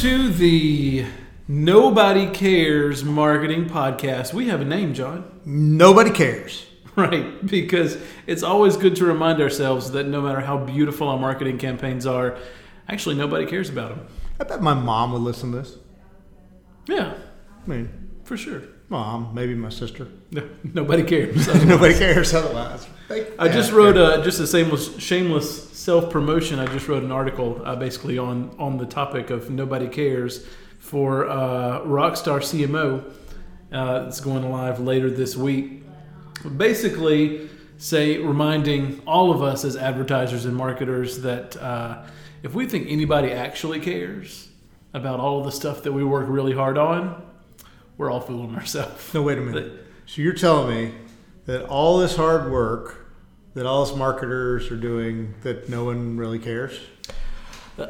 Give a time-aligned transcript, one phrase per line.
[0.00, 1.04] to the
[1.46, 4.34] Nobody Cares Marketing Podcast.
[4.34, 5.40] We have a name, John.
[5.44, 6.66] Nobody cares.
[6.96, 7.98] Right, because
[8.28, 12.38] it's always good to remind ourselves that no matter how beautiful our marketing campaigns are,
[12.88, 14.06] actually nobody cares about them.
[14.38, 15.76] I bet my mom would listen to this.
[16.86, 17.14] Yeah,
[17.64, 18.62] I mean, for sure.
[18.90, 20.06] mom, maybe my sister.
[20.30, 21.48] No, nobody cares.
[21.64, 22.86] Nobody cares otherwise.
[23.08, 26.58] They- I just yeah, wrote a just a shameless shameless self promotion.
[26.58, 30.46] I just wrote an article uh, basically on on the topic of nobody cares
[30.78, 33.12] for uh, Rockstar CMO.
[33.70, 35.82] Uh, it's going live later this week.
[36.56, 42.06] Basically, say reminding all of us as advertisers and marketers that uh,
[42.42, 44.48] if we think anybody actually cares
[44.94, 47.22] about all of the stuff that we work really hard on,
[47.98, 49.12] we're all fooling ourselves.
[49.12, 49.80] No, wait a minute.
[50.06, 50.94] So you're telling me
[51.46, 53.03] that all this hard work
[53.54, 56.78] that all us marketers are doing that no one really cares?
[57.78, 57.86] Uh,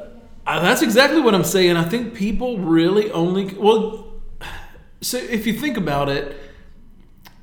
[0.47, 1.77] that's exactly what I'm saying.
[1.77, 4.13] I think people really only well.
[5.01, 6.39] So if you think about it,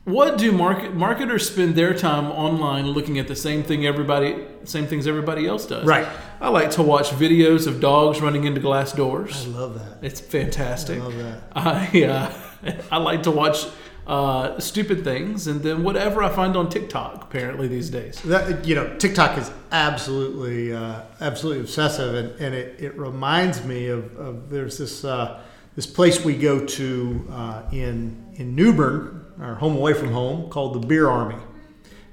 [0.03, 4.87] what do market marketers spend their time online looking at the same thing everybody same
[4.87, 5.85] things everybody else does?
[5.85, 6.07] Right.
[6.39, 9.45] I like to watch videos of dogs running into glass doors.
[9.45, 10.03] I love that.
[10.03, 10.99] It's fantastic.
[10.99, 11.43] I love that.
[11.55, 13.65] I uh, I like to watch
[14.07, 17.23] uh, stupid things and then whatever I find on TikTok.
[17.23, 18.21] Apparently these days.
[18.21, 23.87] That you know, TikTok is absolutely, uh, absolutely obsessive, and, and it, it reminds me
[23.87, 25.41] of, of there's this uh,
[25.75, 30.49] this place we go to uh, in in New Bern, our home away from home,
[30.49, 31.41] called the Beer Army,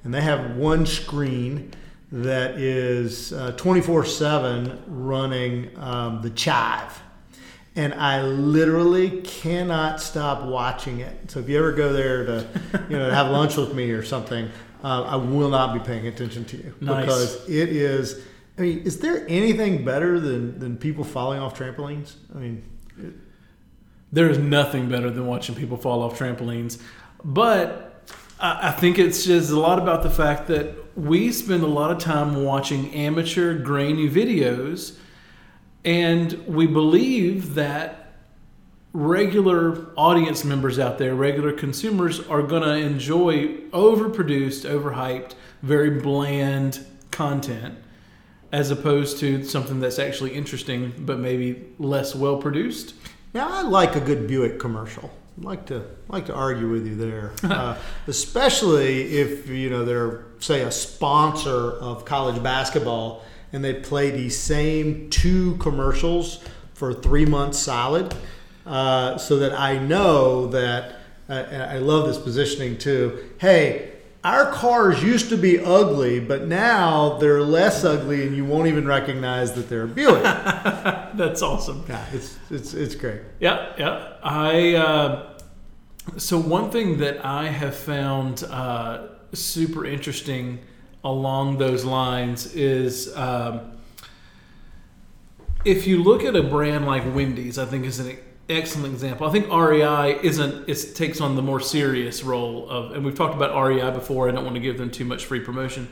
[0.05, 1.73] and they have one screen
[2.13, 7.03] that is twenty four seven running um, the Chive.
[7.79, 11.31] And I literally cannot stop watching it.
[11.31, 12.47] So if you ever go there to,
[12.91, 14.51] you know, to have lunch with me or something,
[14.83, 17.05] uh, I will not be paying attention to you Nice.
[17.05, 18.21] because it is.
[18.59, 22.15] I mean, is there anything better than than people falling off trampolines?
[22.35, 22.63] I mean,
[24.11, 26.81] There is nothing better than watching people fall off trampolines.
[27.25, 28.03] But
[28.41, 30.67] I I think it's just a lot about the fact that
[30.97, 34.97] we spend a lot of time watching amateur, grainy videos,
[35.89, 38.13] and we believe that
[38.93, 45.33] regular audience members out there, regular consumers, are going to enjoy overproduced, overhyped,
[45.63, 47.79] very bland content
[48.53, 52.95] as opposed to something that's actually interesting but maybe less well produced.
[53.33, 55.11] Now I like a good Buick commercial.
[55.39, 60.27] I'd like to like to argue with you there, uh, especially if you know they're
[60.39, 66.45] say a sponsor of college basketball and they play these same two commercials
[66.75, 68.15] for three months solid,
[68.67, 70.97] uh, so that I know that
[71.29, 73.31] uh, I love this positioning too.
[73.39, 73.93] Hey.
[74.25, 78.85] Our cars used to be ugly, but now they're less ugly, and you won't even
[78.85, 80.23] recognize that they're a Buick.
[81.15, 81.85] That's awesome.
[81.89, 83.21] yeah, it's it's it's great.
[83.39, 84.15] Yeah, yeah.
[84.23, 85.39] I uh,
[86.17, 90.59] so one thing that I have found uh, super interesting
[91.09, 93.73] along those lines is um,
[95.65, 99.27] if you look at a brand like Wendy's, I think is an excellent example.
[99.27, 103.35] I think REI isn't it takes on the more serious role of, and we've talked
[103.35, 104.29] about REI before.
[104.29, 105.89] I don't want to give them too much free promotion,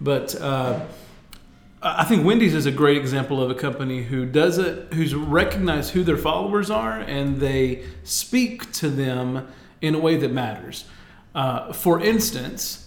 [0.00, 0.34] but.
[0.40, 0.80] Uh,
[1.82, 5.92] I think Wendy's is a great example of a company who does it, who's recognized
[5.92, 9.46] who their followers are, and they speak to them
[9.80, 10.86] in a way that matters.
[11.34, 12.85] Uh, for instance,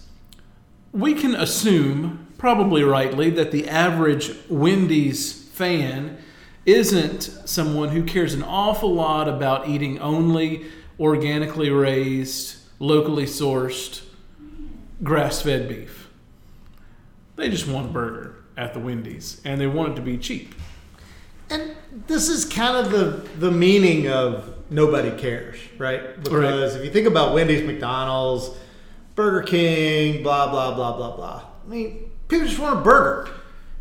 [0.92, 6.18] we can assume, probably rightly, that the average Wendy's fan
[6.66, 10.66] isn't someone who cares an awful lot about eating only
[10.98, 14.02] organically raised, locally sourced,
[15.02, 16.08] grass fed beef.
[17.36, 20.54] They just want a burger at the Wendy's and they want it to be cheap.
[21.48, 21.74] And
[22.06, 26.22] this is kind of the the meaning of nobody cares, right?
[26.22, 28.50] Because if you think about Wendy's, McDonald's,
[29.20, 31.42] Burger King, blah blah blah blah blah.
[31.66, 33.28] I mean, people just want a burger,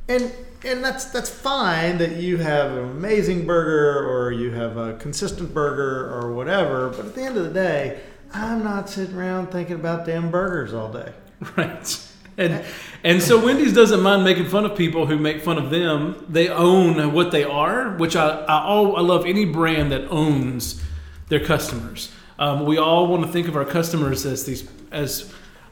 [0.10, 0.34] and
[0.66, 5.54] and that's that's fine that you have an amazing burger or you have a consistent
[5.54, 6.90] burger or whatever.
[6.90, 8.02] But at the end of the day,
[8.34, 11.14] I'm not sitting around thinking about damn burgers all day.
[11.56, 12.08] Right.
[12.38, 12.66] And
[13.06, 16.26] and so Wendy's doesn't mind making fun of people who make fun of them.
[16.28, 20.84] They own what they are, which I I, all, I love any brand that owns
[21.30, 22.12] their customers.
[22.40, 25.32] Um, we all want to think of our customers as these as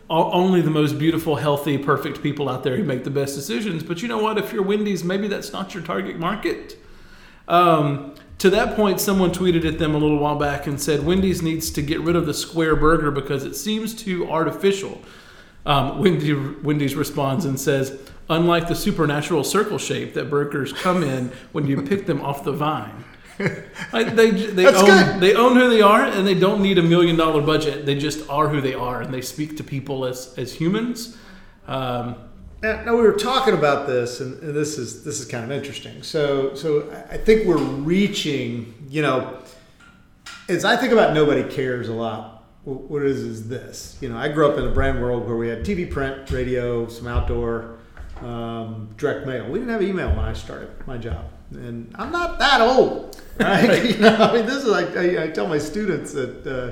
[0.09, 3.83] only the most beautiful, healthy, perfect people out there who make the best decisions.
[3.83, 4.37] But you know what?
[4.37, 6.77] If you're Wendy's, maybe that's not your target market.
[7.47, 11.41] Um, to that point, someone tweeted at them a little while back and said Wendy's
[11.41, 15.01] needs to get rid of the square burger because it seems too artificial.
[15.65, 17.99] Um, Wendy, Wendy's responds and says,
[18.29, 22.53] unlike the supernatural circle shape that burgers come in when you pick them off the
[22.53, 23.03] vine.
[23.93, 25.19] Like they they That's own good.
[25.21, 27.85] they own who they are, and they don't need a million dollar budget.
[27.85, 31.15] They just are who they are, and they speak to people as as humans.
[31.67, 32.15] Um,
[32.63, 35.51] Now, now we were talking about this, and, and this is this is kind of
[35.51, 36.01] interesting.
[36.03, 38.73] So, so I- think we're reaching.
[38.89, 39.37] You know,
[40.49, 42.43] as I think about nobody cares a lot.
[42.63, 43.97] wh- What is is this?
[44.01, 46.87] You know, I grew up in a brand world where we had TV, print, radio,
[46.87, 47.77] some outdoor,
[48.21, 49.47] um, direct mail.
[49.49, 53.83] We didn't have email when I started my job, and I'm not that old, right?
[53.89, 56.45] you know, I mean, this is like I, I tell my students at.
[56.45, 56.71] Uh,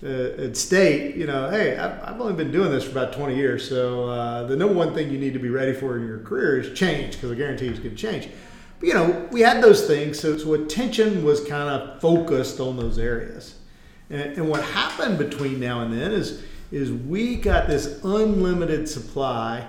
[0.00, 3.34] uh, at state, you know, hey, I've, I've only been doing this for about 20
[3.34, 3.68] years.
[3.68, 6.60] So uh, the number one thing you need to be ready for in your career
[6.60, 8.28] is change because I guarantee it's going to change.
[8.78, 10.20] But, you know, we had those things.
[10.20, 13.56] So, so attention was kind of focused on those areas.
[14.08, 19.66] And, and what happened between now and then is, is we got this unlimited supply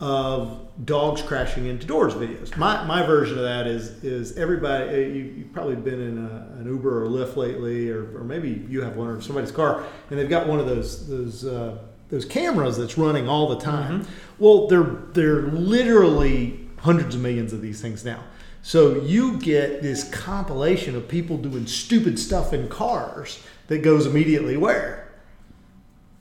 [0.00, 2.56] of dogs crashing into doors videos.
[2.56, 4.88] My, my version of that is is everybody.
[4.88, 8.66] uh, You, you've probably been in a, an Uber or Lyft lately, or, or maybe
[8.68, 11.78] you have one or somebody's car, and they've got one of those those uh,
[12.08, 14.06] those cameras that's running all the time.
[14.38, 18.24] Well, they're they're literally hundreds of millions of these things now.
[18.62, 24.56] So you get this compilation of people doing stupid stuff in cars that goes immediately
[24.56, 25.01] where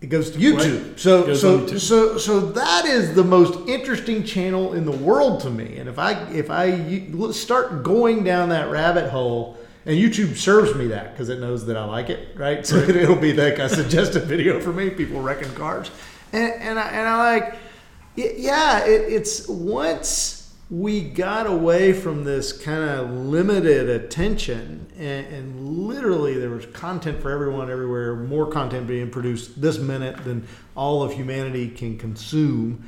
[0.01, 0.89] it goes to YouTube.
[0.89, 0.99] Right.
[0.99, 1.79] So so YouTube.
[1.79, 5.77] so so that is the most interesting channel in the world to me.
[5.77, 10.87] And if I if I start going down that rabbit hole, and YouTube serves me
[10.87, 12.65] that because it knows that I like it, right?
[12.65, 14.89] So it'll be like a suggested video for me.
[14.89, 15.91] People wrecking cars,
[16.33, 17.55] and and I, and I like,
[18.15, 18.83] yeah.
[18.85, 20.40] It, it's once
[20.71, 27.21] we got away from this kind of limited attention and, and literally there was content
[27.21, 32.81] for everyone everywhere more content being produced this minute than all of humanity can consume.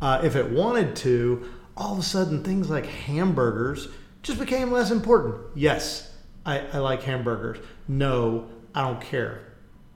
[0.00, 1.46] Uh, if it wanted to
[1.76, 3.88] all of a sudden things like hamburgers
[4.22, 5.36] just became less important.
[5.54, 6.14] Yes
[6.46, 7.58] i, I like hamburgers.
[7.86, 9.42] No i don't care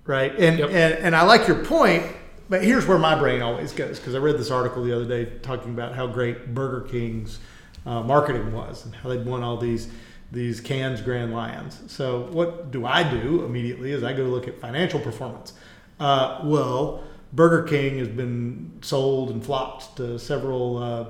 [0.05, 0.33] right?
[0.39, 0.69] And, Yep.
[0.71, 2.05] and and i like your point
[2.51, 5.25] but here's where my brain always goes because I read this article the other day
[5.41, 7.39] talking about how great Burger King's
[7.87, 9.89] uh, marketing was and how they'd won all these
[10.33, 11.81] these Cannes Grand Lions.
[11.87, 13.93] So what do I do immediately?
[13.93, 15.53] Is I go look at financial performance.
[15.99, 21.07] Uh, well, Burger King has been sold and flopped to several uh,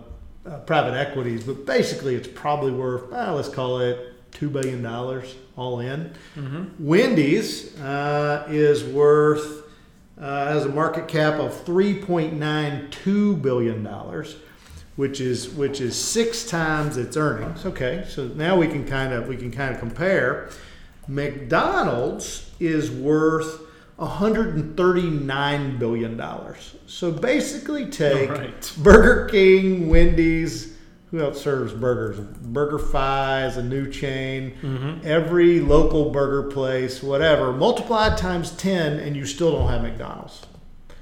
[0.48, 5.34] uh, private equities, but basically it's probably worth uh, let's call it two billion dollars
[5.56, 6.12] all in.
[6.78, 9.69] Wendy's uh, is worth
[10.20, 14.36] uh, has a market cap of 3.92 billion dollars,
[14.96, 17.64] which is which is six times its earnings.
[17.64, 20.50] Okay, so now we can kind of we can kind of compare.
[21.08, 23.62] McDonald's is worth
[23.96, 26.76] 139 billion dollars.
[26.86, 28.72] So basically, take Right.
[28.78, 30.69] Burger King, Wendy's.
[31.10, 32.18] Who else serves burgers?
[32.20, 35.00] BurgerFi is a new chain.
[35.04, 40.42] Every local burger place, whatever, multiplied times ten, and you still don't have McDonald's.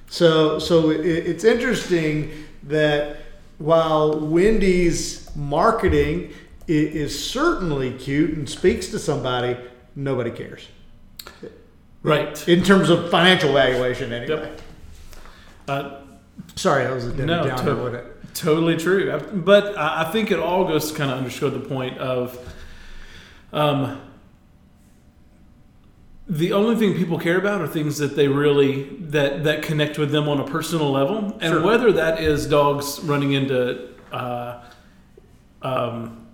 [0.09, 2.31] So, so it, it's interesting
[2.65, 3.19] that
[3.59, 6.31] while Wendy's marketing
[6.69, 9.59] i- is certainly cute and speaks to somebody,
[9.95, 10.67] nobody cares
[12.03, 12.49] right.
[12.49, 14.13] in terms of financial valuation.
[14.13, 14.61] Anyway, Yep.
[15.69, 16.01] Uh,
[16.57, 18.07] sorry, that was a No, Downer, to- wasn't it?
[18.39, 19.21] Totally true.
[19.33, 22.39] But I think it all goes to kind of underscore the point of
[23.53, 24.01] um,
[26.29, 30.13] the only thing people care about are things that they really that that connect with
[30.13, 31.63] them on a personal level, and Sure.
[31.63, 34.61] whether that is dogs running into uh,
[35.63, 36.25] um,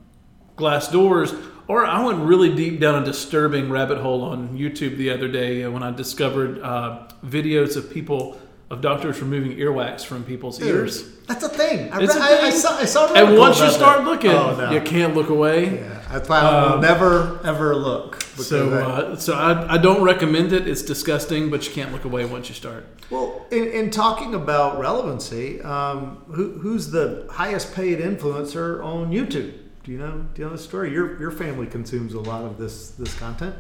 [0.56, 1.32] glass doors.
[1.68, 5.66] Or I went really deep down a disturbing rabbit hole on YouTube the other day
[5.68, 8.38] when I discovered uh, videos of people
[8.71, 11.09] of doctors removing earwax from people's ears.
[11.26, 11.92] That's a thing.
[11.92, 12.61] I, re- a I, I thing.
[12.61, 12.78] saw.
[12.78, 13.12] I saw.
[13.14, 14.04] And once you start that.
[14.04, 14.71] looking, oh, no.
[14.73, 15.76] you can't look away.
[15.76, 16.38] Yeah, I
[16.75, 18.23] Um, never ever look.
[18.23, 20.66] So, I- uh, so I, I don't recommend it.
[20.66, 22.87] It's disgusting, but you can't look away once you start.
[23.11, 29.52] Well, in, in talking about relevancy, um, who, who's the highest paid influencer on YouTube?
[29.85, 30.26] Do you know?
[30.35, 30.90] Do you know the story?
[30.90, 33.54] Your your family consumes a lot of this this content.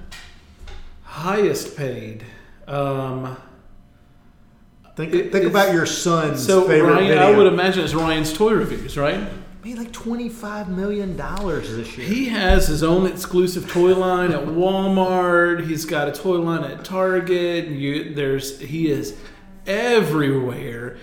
[1.02, 2.24] Highest paid.
[2.66, 3.36] Um,
[4.96, 7.22] Think It- think about your son's so favorite Ryan, video.
[7.22, 9.20] I would imagine it's Ryan's toy reviews, right?
[9.64, 12.06] made like twenty five million dollars this year.
[12.06, 15.66] He has his own exclusive toy line at Walmart.
[15.66, 17.68] He's got a toy line at Target.
[17.68, 19.16] You, there's he is
[19.66, 20.96] everywhere,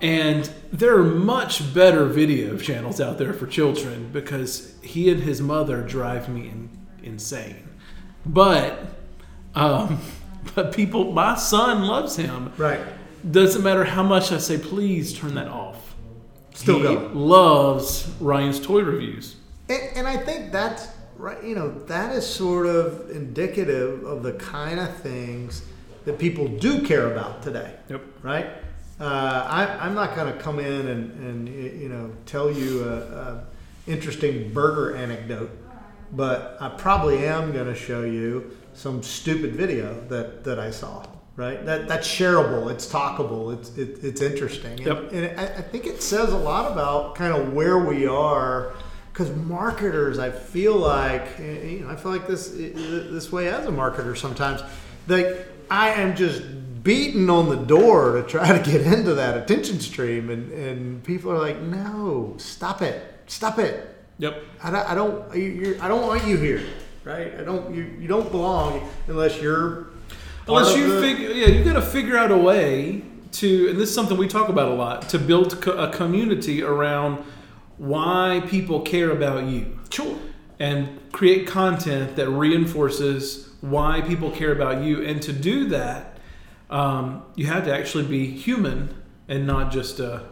[0.00, 5.40] and there are much better video channels out there for children because he and his
[5.40, 6.68] mother drive me in,
[7.02, 7.68] insane.
[8.24, 8.78] But,
[9.56, 9.98] um,
[10.54, 12.52] but people, my son loves him.
[12.56, 12.80] right.
[13.30, 15.94] Doesn't matter how much I say, please turn that off.
[16.54, 17.14] Still he going.
[17.14, 19.36] loves Ryan's toy reviews.
[19.68, 24.34] And, and I think that's right, you know, that is sort of indicative of the
[24.34, 25.62] kind of things
[26.04, 27.74] that people do care about today.
[27.88, 28.02] Yep.
[28.22, 28.46] Right.
[29.00, 32.96] Uh, I, I'm not going to come in and, and you know tell you a,
[32.96, 33.44] a
[33.88, 35.50] interesting burger anecdote,
[36.12, 41.04] but I probably am going to show you some stupid video that, that I saw.
[41.36, 41.64] Right.
[41.66, 42.70] That that's shareable.
[42.70, 43.58] It's talkable.
[43.58, 44.72] It's it, it's interesting.
[44.72, 45.12] And, Yep.
[45.12, 48.72] and I, I think it says a lot about kind of where we are.
[49.12, 53.48] Because marketers, I feel like eh, you know, I feel like this eh, this way
[53.48, 54.62] as a marketer sometimes.
[55.08, 56.42] Like I am just
[56.84, 61.32] beating on the door to try to get into that attention stream, and, and people
[61.32, 63.92] are like, "No, stop it, stop it.
[64.18, 64.42] Yep.
[64.62, 66.62] I don't, I don't, you're, I don't want you here,
[67.04, 67.34] right?
[67.40, 69.88] I don't, you, you don't belong unless you're."
[70.48, 73.88] Unless you the- figure, yeah, you got to figure out a way to, and this
[73.88, 77.24] is something we talk about a lot, to build co- a community around
[77.78, 79.78] why people care about you.
[79.90, 80.16] Sure.
[80.60, 85.02] and create content that reinforces why people care about you.
[85.04, 86.16] And to do that,
[86.70, 88.94] um, you have to actually be human
[89.28, 90.22] and not just a,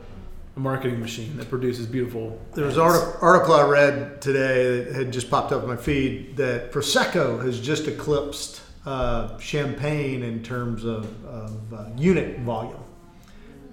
[0.57, 2.41] a marketing machine that produces beautiful.
[2.55, 5.77] There was an artic- article I read today that had just popped up in my
[5.77, 12.77] feed that Prosecco has just eclipsed uh, champagne in terms of, of uh, unit volume.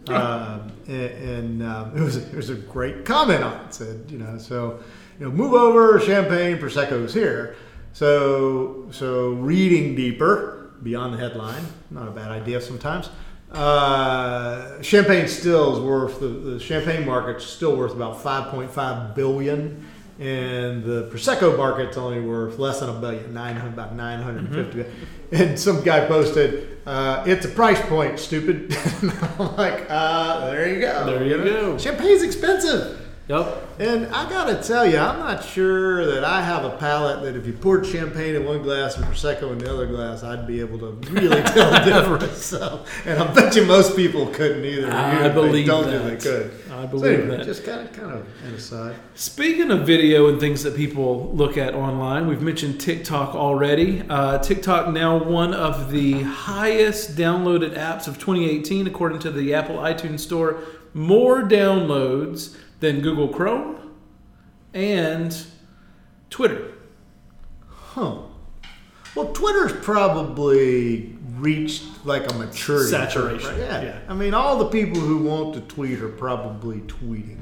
[0.08, 3.68] Um, and and um, it was it was a great comment on it.
[3.68, 4.80] It Said you know so
[5.20, 7.56] you know move over champagne Prosecco's here.
[7.94, 13.10] So so reading deeper beyond the headline, not a bad idea sometimes.
[13.52, 19.86] Uh, champagne still is worth the, the champagne market's still worth about 5.5 billion,
[20.20, 24.86] and the prosecco market's only worth less than a billion, 900 about 950.
[25.32, 30.74] And some guy posted, uh, "It's a price point, stupid." And I'm like, uh, "There
[30.74, 31.06] you go.
[31.06, 31.78] There you go.
[31.78, 33.68] Champagne's expensive." Yep.
[33.80, 37.46] And I gotta tell you, I'm not sure that I have a palate that if
[37.46, 40.80] you poured champagne in one glass and prosecco in the other glass, I'd be able
[40.80, 42.44] to really tell the difference.
[42.44, 44.92] So, and I bet you most people couldn't either.
[44.92, 46.04] I they believe don't that.
[46.06, 46.72] think they could.
[46.72, 47.46] I So believe anyway, that.
[47.46, 48.96] Just kind of, kind of an aside.
[49.14, 54.02] Speaking of video and things that people look at online, we've mentioned TikTok already.
[54.10, 59.76] Uh, TikTok now one of the highest downloaded apps of 2018, according to the Apple
[59.76, 60.64] iTunes Store.
[60.96, 63.94] More downloads than Google Chrome
[64.74, 65.36] and
[66.30, 66.72] Twitter.
[67.70, 68.20] Huh.
[69.16, 72.90] Well, Twitter's probably reached like a maturity.
[72.90, 73.58] Saturation, right?
[73.58, 73.82] Yeah.
[73.82, 74.00] yeah.
[74.08, 77.40] I mean, all the people who want to tweet are probably tweeting.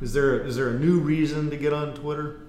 [0.00, 2.40] Is there is there a new reason to get on Twitter?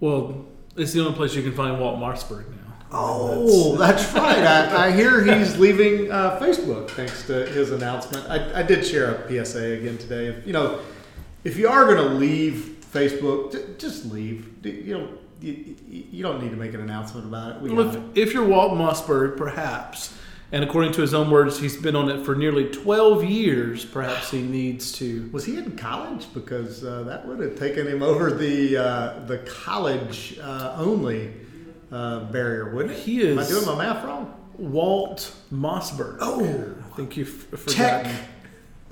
[0.00, 2.56] Well, it's the only place you can find Walt Mossberg now.
[2.94, 4.38] Oh, that's, right.
[4.38, 8.28] I, I hear he's leaving uh, Facebook thanks to his announcement.
[8.28, 10.26] I, I did share a PSA again today.
[10.26, 10.80] If you know,
[11.44, 14.64] if you are going to leave Facebook, just leave.
[14.64, 15.08] You know,
[15.40, 17.62] you, you don't need to make an announcement about it.
[17.62, 18.02] We Well, if, it.
[18.14, 20.14] if you're Walt Mossberg, perhaps,
[20.52, 24.30] and according to his own words, he's been on it for nearly 12 years, perhaps
[24.30, 25.30] he needs to.
[25.32, 26.26] Was he in college?
[26.34, 31.32] Because uh, that would have taken him over the uh, the college uh, only
[31.90, 33.00] uh, barrier, wouldn't it?
[33.00, 33.36] He is.
[33.36, 34.34] Am I doing my math wrong?
[34.58, 36.18] Walt Mossberg.
[36.20, 36.74] Oh.
[36.84, 38.16] I think you've Tech forgotten.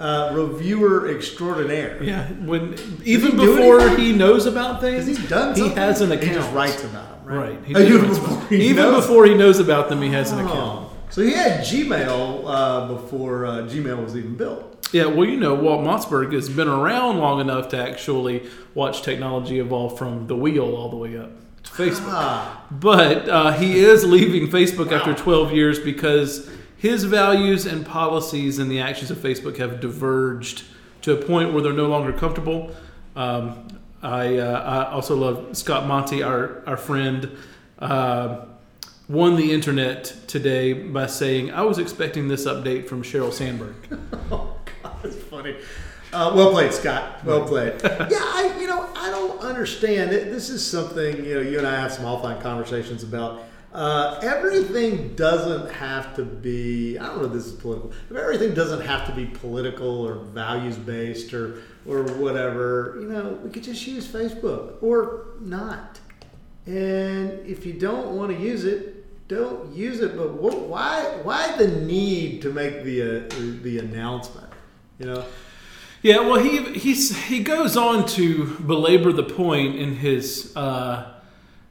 [0.00, 2.02] Uh, reviewer extraordinaire.
[2.02, 5.54] Yeah, when even he before he knows about things, Has he done?
[5.54, 6.28] He has an account.
[6.28, 7.50] He just writes about them, right?
[7.50, 7.64] Right.
[7.64, 9.06] He Oh, even before he even knows.
[9.06, 10.56] before he knows about them, he has an account.
[10.56, 10.86] Oh.
[11.10, 14.88] So he had Gmail uh, before uh, Gmail was even built.
[14.92, 19.58] Yeah, well, you know, Walt Mossberg has been around long enough to actually watch technology
[19.60, 21.30] evolve from the wheel all the way up
[21.62, 22.08] to Facebook.
[22.08, 28.58] Ah, But uh, he is leaving Facebook after 12 years because his values and policies
[28.58, 30.64] and the actions of Facebook have diverged
[31.02, 32.74] to a point where they're no longer comfortable.
[33.14, 33.68] Um,
[34.02, 37.36] I, uh, I also love Scott Monty, our, our friend,
[37.80, 38.46] uh,
[39.10, 43.74] won the internet today by saying, I was expecting this update from Sheryl Sandberg.
[44.30, 45.56] oh God, that's funny.
[46.14, 47.22] Uh, well played, Scott.
[47.26, 47.74] Well played.
[47.84, 50.10] yeah, I you know I don't understand.
[50.10, 53.42] This is something you know you and I have some offline conversations about.
[53.72, 56.98] Uh, everything doesn't have to be.
[56.98, 57.24] I don't know.
[57.26, 57.92] if This is political.
[58.10, 62.98] Everything doesn't have to be political or values based or or whatever.
[63.00, 66.00] You know, we could just use Facebook or not.
[66.66, 70.16] And if you don't want to use it, don't use it.
[70.16, 73.28] But what, why why the need to make the uh,
[73.62, 74.52] the announcement?
[74.98, 75.24] You know.
[76.02, 81.19] Yeah, well, he he's he goes on to belabor the point in his uh,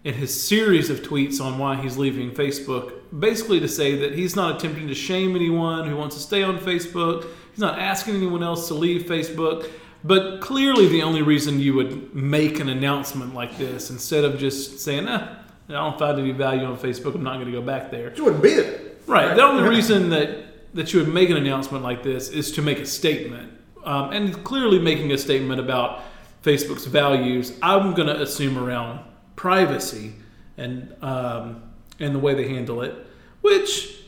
[0.04, 4.36] in his series of tweets on why he's leaving Facebook, basically to say that he's
[4.36, 7.28] not attempting to shame anyone who wants to stay on Facebook.
[7.52, 9.70] He's not asking anyone else to leave Facebook.
[10.04, 14.80] But clearly, the only reason you would make an announcement like this instead of just
[14.80, 15.36] saying, eh,
[15.68, 18.08] I don't find any value on Facebook, I'm not going to go back there.
[18.08, 18.80] It wouldn't be there.
[19.06, 19.36] Right.
[19.36, 22.80] The only reason that, that you would make an announcement like this is to make
[22.80, 23.52] a statement.
[23.84, 26.04] Um, and clearly, making a statement about
[26.44, 29.02] Facebook's values, I'm going to assume around
[29.40, 30.12] privacy
[30.58, 31.64] and, um,
[31.98, 32.94] and the way they handle it,
[33.40, 34.02] which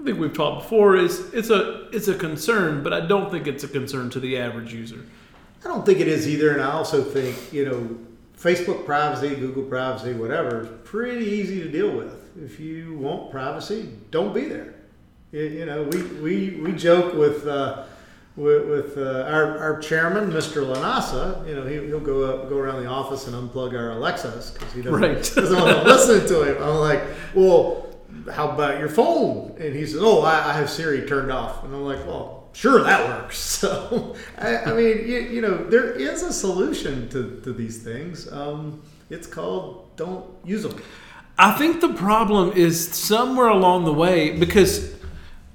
[0.00, 3.46] I think we've talked before is it's a it's a concern, but I don't think
[3.46, 5.04] it's a concern to the average user.
[5.62, 7.98] I don't think it is either, and I also think you know
[8.38, 12.14] Facebook privacy, Google privacy, whatever is pretty easy to deal with.
[12.42, 14.74] If you want privacy, don't be there.
[15.32, 17.84] You, know, we, we, we joke with uh,
[18.36, 20.64] with, with uh, our, our chairman, Mr.
[20.64, 21.46] Lanasa.
[21.48, 24.72] You know, he, he'll go up, go around the office and unplug our Alexas because
[24.72, 25.16] he doesn't, Right.
[25.34, 26.62] doesn't want to listen to him.
[26.62, 27.02] I'm like,
[27.34, 27.86] well,
[28.32, 29.56] how about your phone?
[29.58, 31.64] And he says, oh, I, I have Siri turned off.
[31.64, 33.38] And I'm like, well, sure, that works.
[33.56, 38.30] So, I, I mean, you, you know, there is a solution to, to these things.
[38.30, 40.76] Um, it's called don't use them.
[41.38, 44.94] I think the problem is somewhere along the way because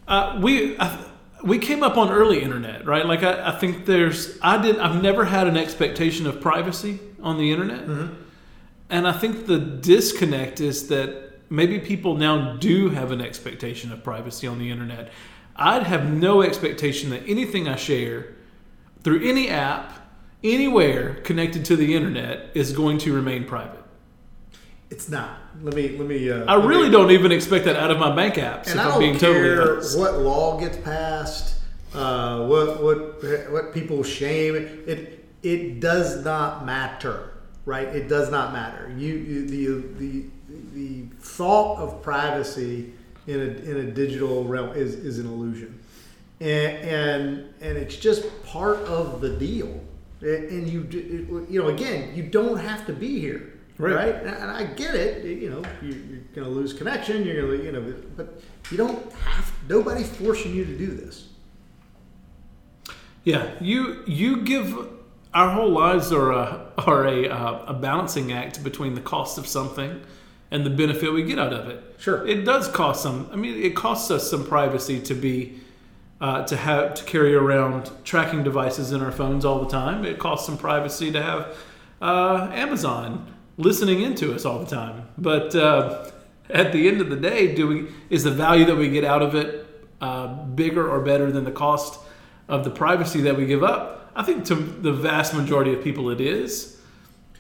[0.08, 1.06] uh, we I,
[1.44, 3.06] we came up on early internet, right?
[3.06, 7.38] Like I, I think there's I did I've never had an expectation of privacy on
[7.38, 8.14] the internet, mm-hmm.
[8.90, 14.04] and I think the disconnect is that maybe people now do have an expectation of
[14.04, 15.12] privacy on the internet.
[15.56, 18.34] I'd have no expectation that anything I share
[19.04, 19.94] through any app
[20.44, 23.81] anywhere connected to the internet is going to remain private.
[24.92, 25.38] It's not.
[25.64, 26.30] Let me let me.
[26.30, 28.68] Uh, I let me- really don't even expect that out of my bank apps.
[28.68, 29.98] And if I don't being totally care honest.
[29.98, 31.56] what law gets passed,
[31.96, 34.56] uh, what what what people shame.
[34.86, 37.32] It it does not matter,
[37.66, 37.88] right?
[37.88, 38.94] It does not matter.
[38.98, 40.26] You, you the the
[40.74, 42.92] the thought of privacy
[43.28, 45.80] in a in a digital realm is is an illusion,
[46.42, 49.80] and and and it's just part of the deal.
[50.22, 50.86] And you
[51.50, 53.54] you know again, you don't have to be here.
[53.82, 54.14] Right.
[54.14, 54.16] right?
[54.24, 55.26] And I get it.
[55.26, 57.26] You know, you, you're going to lose connection.
[57.26, 59.52] You're going to, you know, but you don't have.
[59.68, 61.28] Nobody's forcing you to do this.
[63.24, 64.88] Yeah, you you give
[65.34, 69.48] our whole lives are a are a uh, a balancing act between the cost of
[69.48, 70.02] something
[70.50, 71.84] and the benefit we get out of it.
[71.98, 72.28] Sure.
[72.28, 73.30] it does cost some.
[73.32, 75.60] I mean, it costs us some privacy to be
[76.20, 80.04] uh, to have to carry around tracking devices in our phones all the time.
[80.04, 81.58] It costs some privacy to have
[82.02, 85.08] uh, Amazon listening into us all the time.
[85.18, 86.12] But uh,
[86.50, 89.22] at the end of the day, do we is the value that we get out
[89.22, 89.68] of it
[90.02, 92.00] uh, bigger or better than the cost
[92.48, 94.12] of the privacy that we give up?
[94.16, 96.78] I think to the vast majority of people, it is.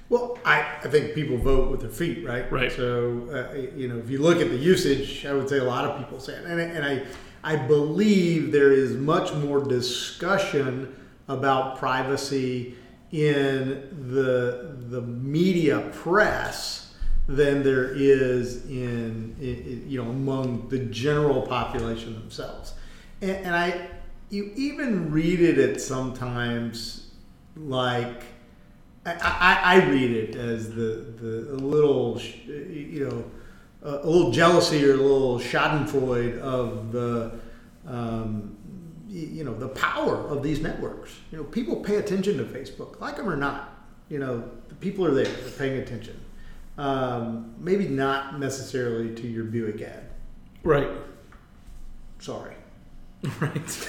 [0.09, 2.49] Well, I, I think people vote with their feet, right?
[2.51, 2.71] Right.
[2.71, 5.85] So, uh, you know, if you look at the usage, I would say a lot
[5.85, 6.43] of people say it.
[6.43, 7.03] And, and I,
[7.43, 10.93] I believe there is much more discussion
[11.29, 12.75] about privacy
[13.11, 16.93] in the, the media press
[17.27, 22.73] than there is in, i- i- you know, among the general population themselves.
[23.21, 23.87] And, and I,
[24.29, 27.11] you even read it at sometimes
[27.55, 28.23] like,
[29.05, 33.23] I, I, I read it as the, the a little, you know,
[33.83, 37.31] a, little jealousy or a little Schadenfreude of the,
[37.87, 38.55] um,
[39.11, 41.11] you know, the power of these networks.
[41.31, 43.77] You know, people pay attention to Facebook, like them or not.
[44.09, 46.19] You know, the people are there, they're paying attention.
[46.77, 50.09] Um, maybe not necessarily to your Buick ad.
[50.63, 50.89] Right.
[52.19, 52.55] Sorry.
[53.39, 53.87] Right.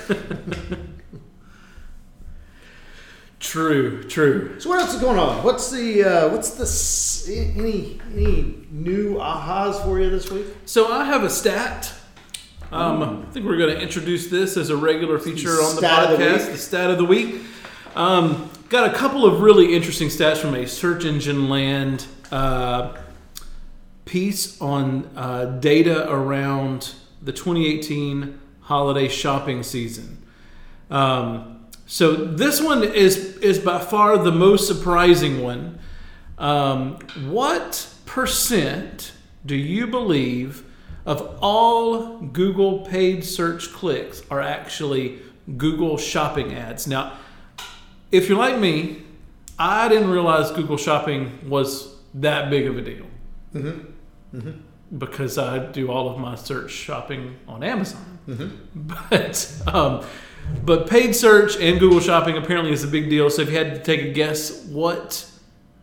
[3.41, 4.05] true.
[4.05, 4.61] True.
[4.61, 5.43] So what else is going on?
[5.43, 10.47] What's the uh, what's the any any new ahas for you this week?
[10.67, 11.95] So I have a stat.
[12.73, 16.11] Um, I think we're going to introduce this as a regular feature on the Stat
[16.11, 16.47] of the podcast.
[16.53, 17.43] The stat of the week.
[17.95, 22.97] Um, got a couple of really interesting stats from a search engine land uh,
[24.07, 30.25] piece on uh, data around the 2018 holiday shopping season.
[30.91, 35.79] Um, so this one is is by far the most surprising one.
[36.39, 36.95] Um,
[37.27, 39.13] what percent
[39.45, 40.65] do you believe
[41.05, 45.21] of all Google paid search clicks are actually
[45.57, 46.87] Google shopping ads?
[46.87, 47.19] Now,
[48.11, 49.03] if you're like me,
[49.59, 53.07] I didn't realize Google shopping was that big of a deal
[53.55, 54.37] mm-hmm.
[54.37, 54.99] Mm-hmm.
[54.99, 58.19] because I do all of my search shopping on Amazon.
[58.29, 58.49] Mm-hmm.
[59.11, 60.05] But um,
[60.65, 63.31] but paid search and Google shopping apparently is a big deal.
[63.31, 65.29] So if you had to take a guess, what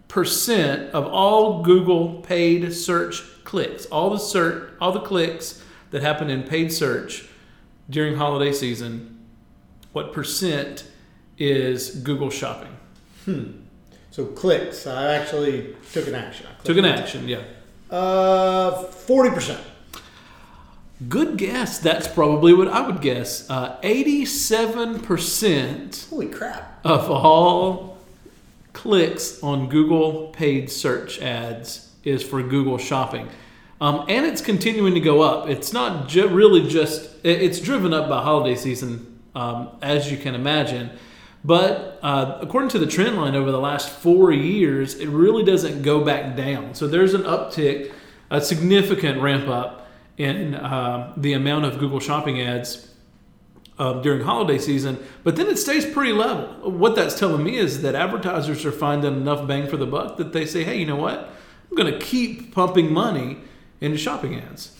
[0.08, 6.30] percent of all Google paid search clicks, all the search, all the clicks that happen
[6.30, 7.28] in paid search
[7.90, 9.18] during holiday season,
[9.92, 10.86] what percent
[11.40, 12.78] is Google Shopping.
[13.26, 13.62] Hmm.
[14.12, 14.86] So clicks.
[14.86, 16.46] I actually took an action.
[16.46, 17.42] I Took an action, yeah.
[17.90, 19.60] Uh, forty percent.
[21.08, 21.80] Good guess.
[21.80, 23.50] That's probably what I would guess.
[23.50, 26.82] Uh, 87% Holy crap!
[26.84, 27.98] of all
[28.74, 33.30] clicks on Google paid search ads is for Google Shopping.
[33.82, 35.48] Um, and it's continuing to go up.
[35.48, 40.36] It's not ju- really just, it's driven up by holiday season, um, as you can
[40.36, 40.92] imagine.
[41.46, 45.84] But uh, according to the trend line over the last four years, it really doesn't
[45.84, 46.76] go back down.
[46.76, 47.94] So there's an uptick,
[48.30, 52.90] a significant ramp up in uh, the amount of Google Shopping ads
[53.78, 56.70] um, during holiday season, but then it stays pretty level.
[56.70, 60.34] What that's telling me is that advertisers are finding enough bang for the buck that
[60.34, 61.30] they say, hey, you know what?
[61.70, 63.38] I'm going to keep pumping money
[63.82, 64.76] into shopping ads.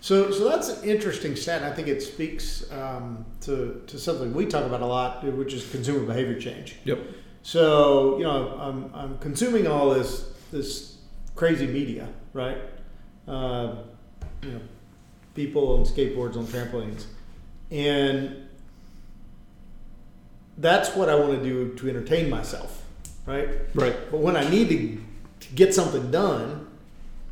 [0.00, 1.62] So, so that's an interesting stat.
[1.62, 5.70] I think it speaks um, to to something we talk about a lot, which is
[5.70, 6.76] consumer behavior change.
[6.84, 6.98] Yep.
[7.42, 10.98] So, you know, I'm, I'm consuming all this this
[11.36, 12.58] crazy media, right?
[13.28, 13.76] Uh,
[14.42, 14.60] you know,
[15.34, 17.04] people on skateboards on trampolines,
[17.70, 18.48] and
[20.58, 22.82] that's what I want to do to entertain myself,
[23.24, 23.48] right?
[23.72, 23.96] Right.
[24.10, 25.00] But when I need to
[25.54, 26.66] get something done,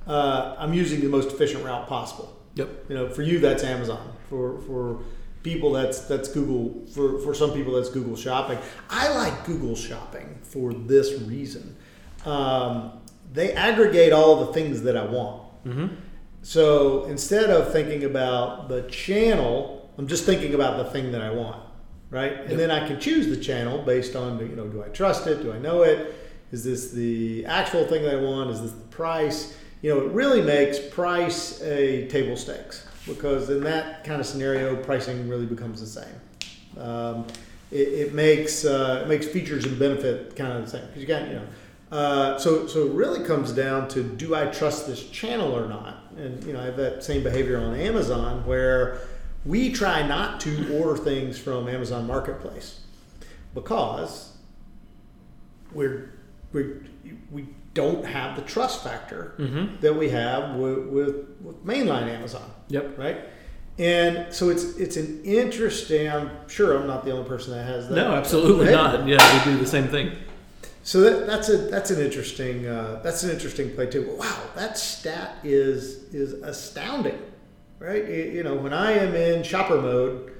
[0.06, 2.36] uh, I'm using the most efficient route possible.
[2.54, 2.68] Yep.
[2.88, 4.12] You know, for you that's Amazon.
[4.28, 5.00] For for
[5.42, 6.86] people that's that's Google.
[6.86, 8.58] For for some people that's Google Shopping.
[8.88, 11.76] I like Google Shopping for this reason.
[12.24, 12.92] Um,
[13.32, 15.64] they aggregate all the things that I want.
[15.64, 15.94] Mm-hmm.
[16.42, 21.30] So instead of thinking about the channel, I'm just thinking about the thing that I
[21.30, 21.62] want,
[22.10, 22.32] right?
[22.32, 22.58] And Yep.
[22.58, 25.42] then I can choose the channel based on, you know, do I trust it?
[25.42, 26.14] Do I know it?
[26.52, 28.50] Is this the actual thing I want?
[28.50, 29.56] Is this the price?
[29.82, 34.76] You know, it really makes price a table stakes because in that kind of scenario,
[34.76, 36.82] pricing really becomes the same.
[36.82, 37.26] Um,
[37.70, 41.06] it, it makes uh, it makes features and benefit kind of the same because you
[41.06, 41.46] got you know.
[41.92, 46.04] Uh, so so it really comes down to do I trust this channel or not?
[46.16, 49.00] And you know I have that same behavior on Amazon where
[49.44, 52.80] we try not to order things from Amazon Marketplace
[53.54, 54.36] because
[55.72, 56.12] we're
[56.52, 56.64] we
[57.30, 59.80] we don't have the trust factor Mm-hmm.
[59.80, 62.98] that we have with, with, with mainline Amazon Yep.
[62.98, 63.18] right?
[63.78, 66.08] And so it's it's an interesting.
[66.10, 67.94] I'm sure I'm not the only person that has that.
[67.94, 68.72] No, absolutely Hey.
[68.72, 69.06] not.
[69.08, 70.12] Yeah, we do the same thing.
[70.82, 74.14] So that, that's a that's an interesting uh, that's an interesting play too.
[74.18, 77.18] Wow, that stat is is astounding,
[77.78, 78.02] right?
[78.04, 80.32] Y- You know, when I am in shopper mode,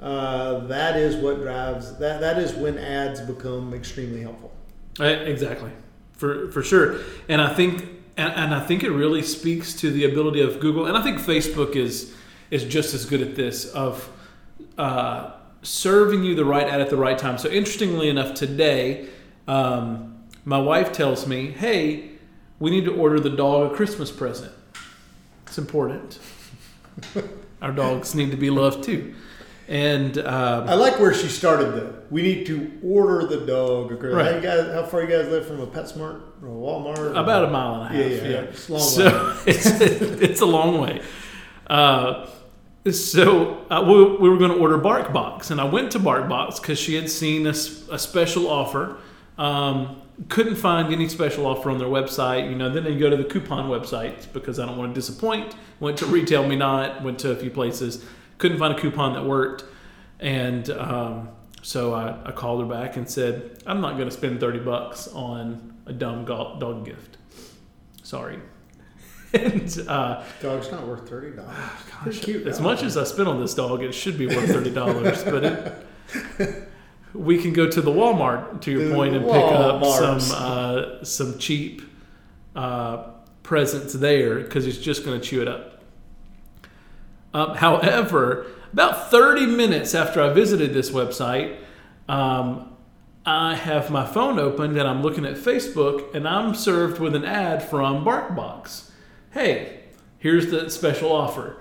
[0.00, 2.20] uh, that is what drives that.
[2.20, 4.50] That is when ads become extremely helpful.
[5.00, 5.70] Uh, exactly,
[6.12, 7.00] for for sure.
[7.28, 7.82] And I think
[8.16, 11.18] and, and I think it really speaks to the ability of Google, and I think
[11.18, 12.14] Facebook is
[12.50, 14.10] is just as good at this of
[14.76, 15.32] uh,
[15.62, 17.38] serving you the right ad at the right time.
[17.38, 19.08] So interestingly enough, today
[19.46, 22.10] um, my wife tells me, "Hey,
[22.58, 24.52] we need to order the dog a Christmas present.
[25.46, 26.18] It's important.
[27.62, 29.14] Our dogs need to be loved too."
[29.68, 31.94] And um, I like where she started though.
[32.10, 33.90] We need to order the dog.
[34.02, 34.34] How, Right.
[34.36, 37.10] you guys, how far you guys live from a PetSmart or a Walmart?
[37.10, 38.10] About a mile and a half.
[38.10, 38.40] Yeah, Yeah, yeah.
[38.48, 41.02] It's a long so it's, it's a long way.
[41.66, 42.26] Uh,
[42.90, 46.78] so uh, we, we were going to order BarkBox, and I went to BarkBox because
[46.78, 48.96] she had seen a special offer.
[49.36, 50.00] Um,
[50.30, 52.48] couldn't find any special offer on their website.
[52.48, 55.54] You know, then you go to the coupon websites because I don't want to disappoint.
[55.78, 57.02] Went to RetailMeNot.
[57.02, 58.02] Went to a few places.
[58.38, 59.64] Couldn't find a coupon that worked,
[60.20, 61.28] and um,
[61.62, 65.08] so I, I called her back and said, "I'm not going to spend thirty bucks
[65.08, 67.18] on a dumb go- dog gift.
[68.02, 68.38] Sorry."
[69.34, 71.54] and uh, Dog's not worth thirty dollars.
[72.02, 72.46] Pretty cute.
[72.46, 72.64] as dog.
[72.64, 75.22] much as I spent on this dog, it should be worth thirty dollars.
[75.24, 76.68] but it,
[77.14, 81.38] we can go to the Walmart to your point and pick up some uh, some
[81.38, 81.82] cheap
[82.56, 83.10] uh,
[83.42, 85.77] presents there because it's just going to chew it up.
[87.34, 91.58] Um, however, about 30 minutes after I visited this website,
[92.08, 92.76] um,
[93.26, 97.24] I have my phone opened and I'm looking at Facebook and I'm served with an
[97.24, 98.90] ad from BarkBox.
[99.32, 99.80] Hey,
[100.18, 101.56] here's the special offer.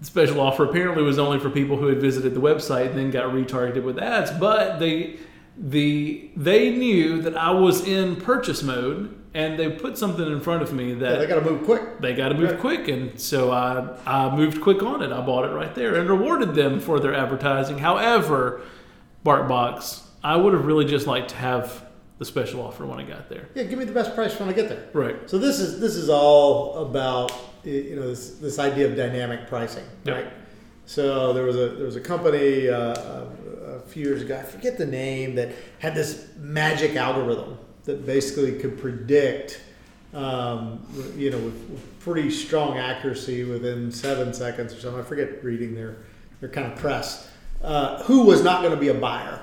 [0.00, 3.10] The special offer apparently was only for people who had visited the website and then
[3.10, 5.18] got retargeted with ads, but they
[5.56, 10.62] the they knew that I was in purchase mode and they put something in front
[10.62, 12.00] of me that Yeah, they got to move quick.
[12.00, 12.60] they got to move Right.
[12.60, 15.12] quick, and so I I moved quick on it.
[15.12, 17.78] I bought it right there and rewarded them for their advertising.
[17.78, 18.60] However,
[19.24, 21.84] BarkBox, I would have really just liked to have
[22.18, 23.48] the special offer when I got there.
[23.54, 24.84] Yeah, give me the best price when I get there.
[24.92, 25.16] Right.
[25.28, 27.32] So this is this is all about
[27.64, 30.16] you know this, this idea of dynamic pricing, Yep.
[30.16, 30.32] right?
[30.86, 34.36] So there was a there was a company uh, a few years ago.
[34.38, 39.60] I forget the name that had this magic algorithm that basically could predict,
[40.12, 40.84] um,
[41.16, 45.00] you know, with, with pretty strong accuracy within seven seconds or something.
[45.00, 45.96] I forget reading their
[46.40, 47.30] their kind of press
[47.62, 49.40] uh, who was not going to be a buyer.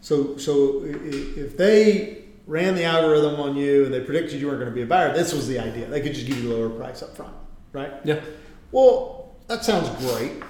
[0.00, 4.70] So so if they ran the algorithm on you and they predicted you weren't going
[4.70, 5.86] to be a buyer, this was the idea.
[5.86, 7.34] They could just give you a lower price up front,
[7.72, 7.92] right?
[8.04, 8.20] Yeah.
[8.70, 10.42] Well, that sounds great,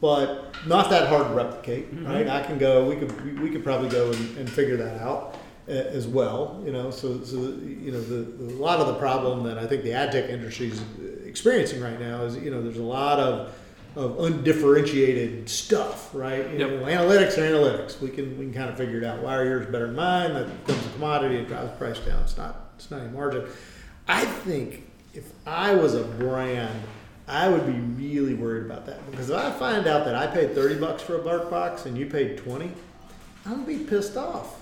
[0.00, 2.28] but not that hard to replicate, right?
[2.28, 2.86] I can go.
[2.86, 5.36] We could we, could probably go and, and figure that out
[5.68, 6.62] as well.
[6.64, 9.66] You know, so so you know the, the a lot of the problem that I
[9.66, 10.82] think the ad tech industry is
[11.26, 13.54] experiencing right now is you know there's a lot of
[13.94, 16.50] of undifferentiated stuff, right?
[16.50, 16.70] You Yep.
[16.70, 18.00] know, analytics are analytics.
[18.00, 19.20] We can we can kind of figure it out.
[19.22, 20.32] Why are yours better than mine?
[20.34, 21.36] That becomes a commodity.
[21.36, 22.22] It drives price down.
[22.22, 23.44] It's not it's not any margin.
[24.08, 26.80] I think if I was a brand,
[27.28, 30.54] I would be really worried about that because if I find out that I paid
[30.54, 32.72] thirty bucks for a BarkBox and you paid twenty,
[33.44, 34.61] I'm gonna be pissed off.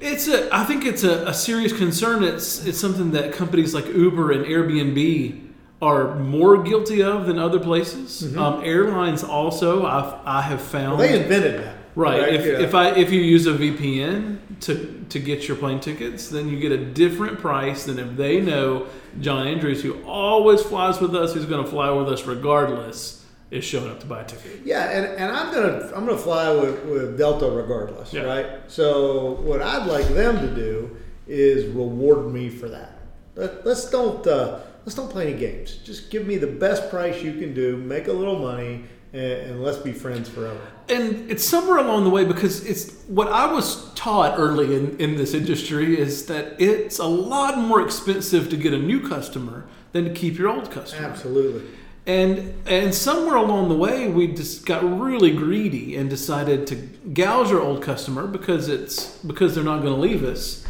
[0.00, 0.54] It's a.
[0.54, 2.22] I think it's a, a serious concern.
[2.24, 5.48] It's it's something that companies like Uber and Airbnb
[5.82, 8.36] are more guilty of than other places.
[8.36, 9.86] Um, airlines also.
[9.86, 12.32] I've I have found Well, they invented that, Right.
[12.34, 12.60] If, Yeah.
[12.60, 16.58] if I if you use a VPN to to get your plane tickets, then you
[16.58, 18.86] get a different price than if they know
[19.20, 23.19] John Andrews, who always flies with us, who's going to fly with us regardless,
[23.50, 24.60] is showing up to buy a ticket.
[24.64, 28.22] Yeah, and, and I'm gonna I'm gonna fly with, with Delta regardless, Yeah.
[28.22, 28.46] right?
[28.68, 32.98] So what I'd like them to do is reward me for that.
[33.36, 35.76] Let, let's don't uh, let's don't play any games.
[35.84, 39.62] Just give me the best price you can do, make a little money, and, and
[39.62, 40.60] let's be friends forever.
[40.88, 45.16] And it's somewhere along the way because it's what I was taught early in, in
[45.16, 50.04] this industry is that it's a lot more expensive to get a new customer than
[50.04, 51.06] to keep your old customer.
[51.08, 51.62] Absolutely.
[52.10, 57.52] And and somewhere along the way, we just got really greedy and decided to gouge
[57.52, 60.64] our old customer because it's because they're not going to leave us,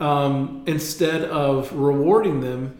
[0.00, 2.78] um, instead of rewarding them,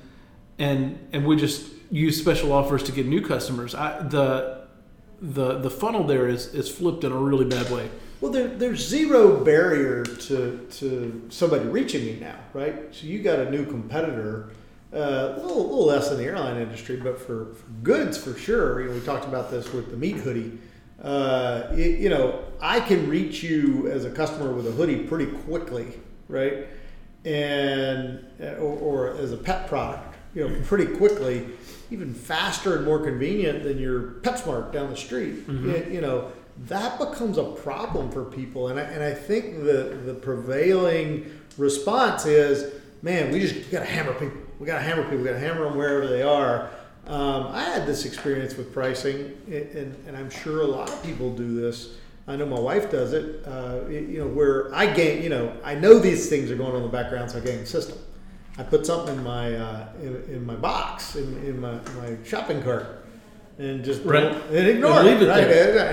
[0.59, 3.75] and and we just use special offers to get new customers.
[3.75, 4.67] I, the
[5.21, 7.91] the the funnel there is is flipped in a really bad way.
[8.23, 12.75] Well, there, there's zero barrier to, to somebody reaching me now, right?
[12.91, 14.51] So you got a new competitor,
[14.93, 18.81] uh, a little, little less in the airline industry, but for, for goods for sure.
[18.81, 20.59] You know, we talked about this with the meat hoodie.
[21.03, 25.27] Uh, it- you know, I can reach you as a customer with a hoodie pretty
[25.27, 25.87] quickly,
[26.29, 26.67] right?
[27.25, 28.25] And
[28.59, 31.47] or, or as a pet product, you know, pretty quickly,
[31.91, 35.45] even faster and more convenient than your PetSmart down the street.
[35.49, 36.33] You, you know,
[36.67, 42.25] that becomes a problem for people, and I, and I think the the prevailing response
[42.27, 42.73] is,
[43.03, 44.41] man, we just got to hammer people.
[44.59, 45.19] We got to hammer people.
[45.19, 46.71] We got to hammer them wherever they are.
[47.07, 51.35] Um, I had this experience with pricing, and, and I'm sure a lot of people
[51.35, 51.97] do this.
[52.27, 53.43] I know my wife does it.
[53.47, 56.77] Uh, you know, where I gain, you know, I know these things are going on
[56.77, 57.97] in the background, so I game the system.
[58.59, 62.61] I put something in my uh, in, in my box in, in my, my shopping
[62.63, 63.07] cart,
[63.59, 64.25] and just Right.
[64.25, 65.29] and ignore And it.
[65.29, 65.41] right?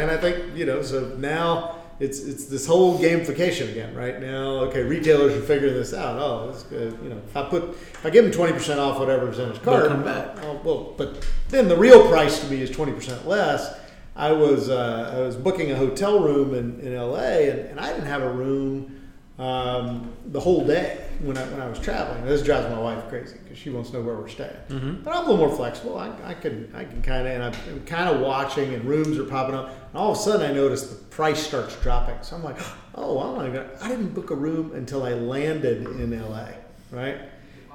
[0.02, 4.20] And I think you know, so now it's it's this whole gamification again, right?
[4.20, 6.20] Now, okay, retailers are figuring this out.
[6.20, 6.98] Oh, that's good.
[7.02, 9.60] You know, if I put if I give them twenty percent off whatever's in his
[9.60, 10.38] cart, come back.
[10.44, 13.80] Oh, well, but then the real price to me is twenty percent less.
[14.16, 17.92] I was uh, I was booking a hotel room in, in LA, and, and I
[17.94, 18.95] didn't have a room
[19.38, 22.26] um, the whole day when I when I was traveling.
[22.26, 24.56] This drives my wife crazy because she wants to know where we're staying.
[25.04, 25.98] But I'm a little more flexible.
[25.98, 29.26] I, I can I can kind of and I'm, kind of watching, and rooms are
[29.26, 32.16] popping up, and all of a sudden I notice the price starts dropping.
[32.22, 32.58] So I'm like,
[32.96, 33.66] oh, I'm not.
[33.82, 36.48] I didn't book a room until I landed in LA,
[36.92, 37.20] right?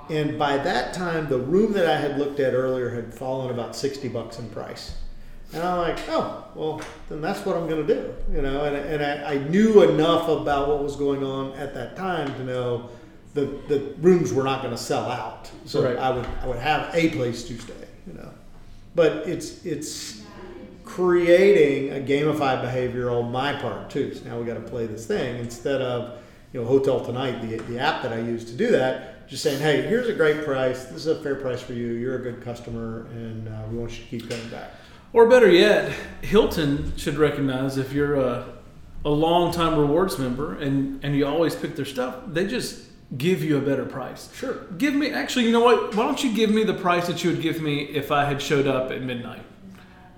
[0.09, 3.77] And by that time, the room that I had looked at earlier had fallen about
[3.77, 4.97] 60 bucks in price.
[5.53, 8.15] And I'm like, oh, well, then that's what I'm going to do.
[8.33, 11.97] You know, and, and I, I knew enough about what was going on at that
[11.97, 12.91] time to know
[13.35, 15.51] the, the rooms were not going to sell out.
[15.65, 15.97] So Right.
[15.97, 17.75] I would, I would have a place to stay,
[18.07, 18.31] you know.
[18.95, 20.23] But it's, it's
[20.85, 24.15] creating a gamified behavior on my part too.
[24.15, 26.19] So now we got to play this thing instead of,
[26.53, 29.61] you know, Hotel Tonight, the, the app that I use to do that, just saying,
[29.61, 30.87] hey, here's a great price.
[30.87, 31.93] This is a fair price for you.
[31.93, 34.73] You're a good customer, and uh, we want you to keep coming back.
[35.13, 35.93] Or better yet,
[36.23, 38.47] Hilton should recognize if you're a,
[39.05, 42.85] a long time rewards member and, and you always pick their stuff, they just
[43.19, 44.33] give you a better price.
[44.37, 44.67] Sure.
[44.79, 45.97] Give me, actually, you know what?
[45.97, 48.41] Why don't you give me the price that you would give me if I had
[48.41, 49.43] showed up at midnight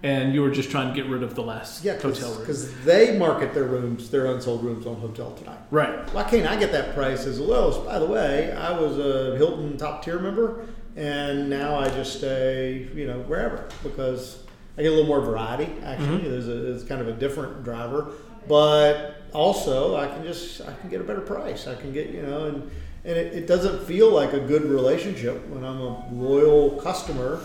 [0.03, 2.41] and you were just trying to get rid of the last Yeah, hotel room?
[2.41, 5.61] because they market their rooms, their unsold rooms on Hotel Tonight.
[5.71, 6.13] Right.
[6.13, 7.69] Why can't I get that price as well?
[7.69, 12.19] As, by the way, I was a Hilton top tier member, and now I just
[12.19, 14.42] stay, you know, wherever because
[14.77, 15.71] I get a little more variety.
[15.85, 18.13] Actually, there's a it's kind of a different driver,
[18.49, 21.67] but also I can just I can get a better price.
[21.67, 22.71] I can get you know, and
[23.05, 27.41] and it, it doesn't feel like a good relationship when I'm a loyal customer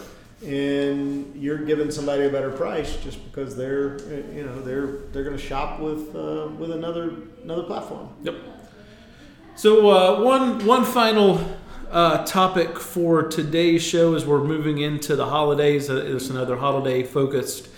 [0.46, 3.98] and you're giving somebody a better price just because they're
[4.34, 7.14] you know they're they're going to shop with uh, with another
[7.44, 8.10] another platform.
[8.24, 8.36] Yep.
[9.56, 11.40] So uh, one one final
[11.92, 15.90] uh, topic for today's show as we're moving into the holidays.
[15.90, 17.70] Uh, it's another holiday focused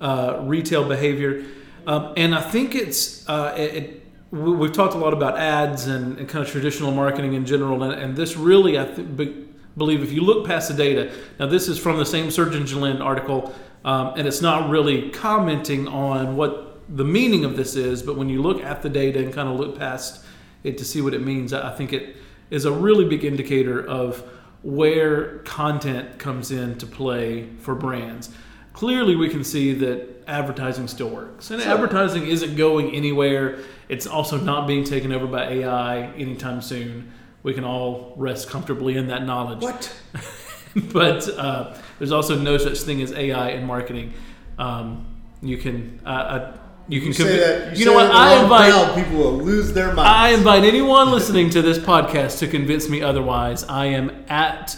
[0.00, 1.44] uh, retail behavior,
[1.86, 5.86] um, and I think it's uh, it, it, we- we've talked a lot about ads
[5.86, 9.46] and, and kind of traditional marketing in general, and, and this really I th- be,
[9.76, 11.12] believe if you look past the data.
[11.38, 15.10] Now this is from the same Search Engine Land article, um, and it's not really
[15.10, 19.18] commenting on what the meaning of this is, but when you look at the data
[19.18, 20.24] and kind of look past
[20.62, 22.16] it to see what it means, I I think it
[22.50, 24.22] is a really big indicator of
[24.62, 28.30] where content comes into play for brands.
[28.72, 31.72] Clearly, we can see that advertising still works, and Sure.
[31.72, 33.58] advertising isn't going anywhere.
[33.88, 37.10] It's also not being taken over by AI anytime soon.
[37.42, 39.94] We can all rest comfortably in that knowledge What?
[40.92, 44.12] but uh, there's also no such thing as AI in marketing.
[44.58, 45.06] Um,
[45.40, 46.56] you can uh, uh,
[46.88, 47.70] you can You say convi- that.
[47.70, 48.10] you, say know what that
[48.42, 50.00] in the I invite crowd, people will lose their minds.
[50.00, 53.64] I invite anyone listening to this podcast to convince me otherwise.
[53.64, 54.76] I am at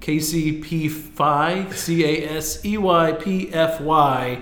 [0.00, 4.40] KCP5 C A S E Y P F Y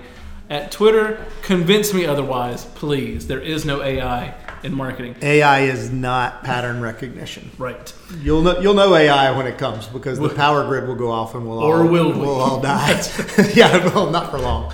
[0.49, 1.23] at Twitter.
[1.41, 3.27] Convince me otherwise, please.
[3.27, 5.15] There is no AI in marketing.
[5.21, 7.49] AI is not pattern recognition.
[7.57, 7.93] Right.
[8.21, 11.35] You'll know you'll know AI when it comes because the power grid will go off
[11.35, 12.19] and we'll Or all will we?
[12.19, 12.91] we'll all die.
[13.53, 14.73] yeah, well, not for long.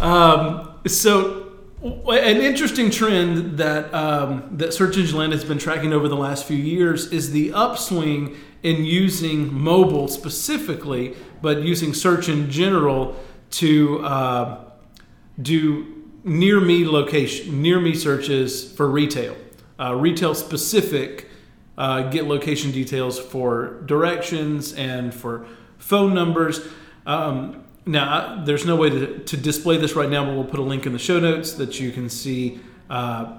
[0.00, 1.45] Um, so,
[1.82, 6.46] an interesting trend that um, that Search Engine Land has been tracking over the last
[6.46, 13.14] few years is the upswing in using mobile specifically, but using search in general
[13.50, 14.64] to uh,
[15.40, 19.36] do near me location, near me searches for retail,
[19.78, 21.28] uh, retail specific.
[21.78, 26.66] Uh, get location details for directions and for phone numbers.
[27.04, 30.62] Um, now, there's no way to, to display this right now, but we'll put a
[30.62, 33.38] link in the show notes that you can see uh,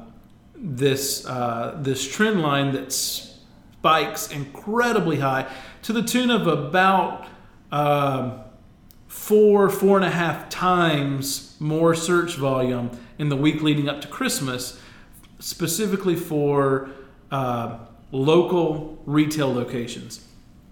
[0.56, 7.28] this uh, this trend line that spikes incredibly high to the tune of about
[7.74, 8.40] um,
[9.08, 14.08] four four and a half times more search volume in the week leading up to
[14.08, 14.80] Christmas,
[15.40, 16.90] specifically for
[17.32, 17.80] uh,
[18.14, 20.26] local retail locations.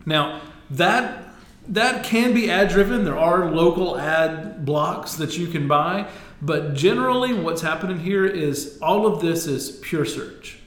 [0.06, 1.25] Now that
[1.70, 3.04] that can be ad driven.
[3.04, 6.08] There are local ad blocks that you can buy,
[6.42, 10.60] but generally, what's happening here is all of this is pure search,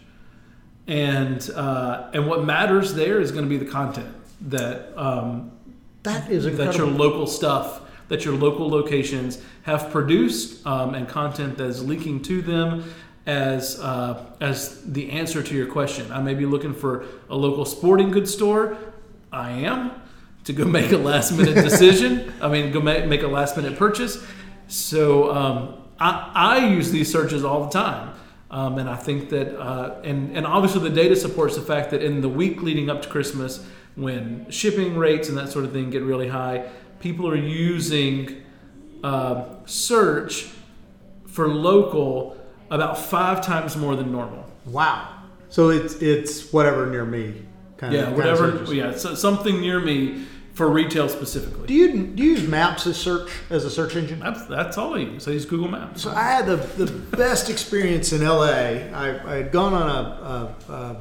[0.87, 5.53] and uh, and what matters there is going to be the content that um,
[6.03, 11.59] That is that your local stuff, that your local locations have produced, um, and content
[11.59, 12.85] that is linking to them
[13.27, 16.11] as uh, as the answer to your question.
[16.11, 18.77] I may be looking for a local sporting goods store.
[19.31, 19.93] I am
[20.49, 22.33] to go make a last minute decision.
[22.41, 24.23] I mean, go make, make a last minute purchase.
[24.67, 28.15] So um, I, I use these searches all the time.
[28.51, 32.03] Um, and I think that, uh, and, and obviously the data supports the fact that
[32.03, 35.91] in the week leading up to Christmas, when shipping rates and that sort of thing
[35.91, 38.43] get really high, people are using
[39.05, 40.49] uh, search
[41.27, 42.39] for local
[42.71, 44.47] about five times more than normal.
[44.65, 45.25] Wow.
[45.51, 47.43] So it's it's whatever near me.
[47.77, 48.01] Kind of.
[48.01, 48.51] Yeah, of, whatever.
[48.53, 50.27] Kind of yeah, so something near me
[50.59, 51.69] for retail specifically.
[51.69, 54.19] Do you do you use Maps as search as a search engine?
[54.19, 55.29] That's, that's all I use.
[55.29, 56.03] I use Google Maps.
[56.03, 58.43] So I had the, the best experience in LA.
[58.93, 60.97] I, I had gone on a, a, a,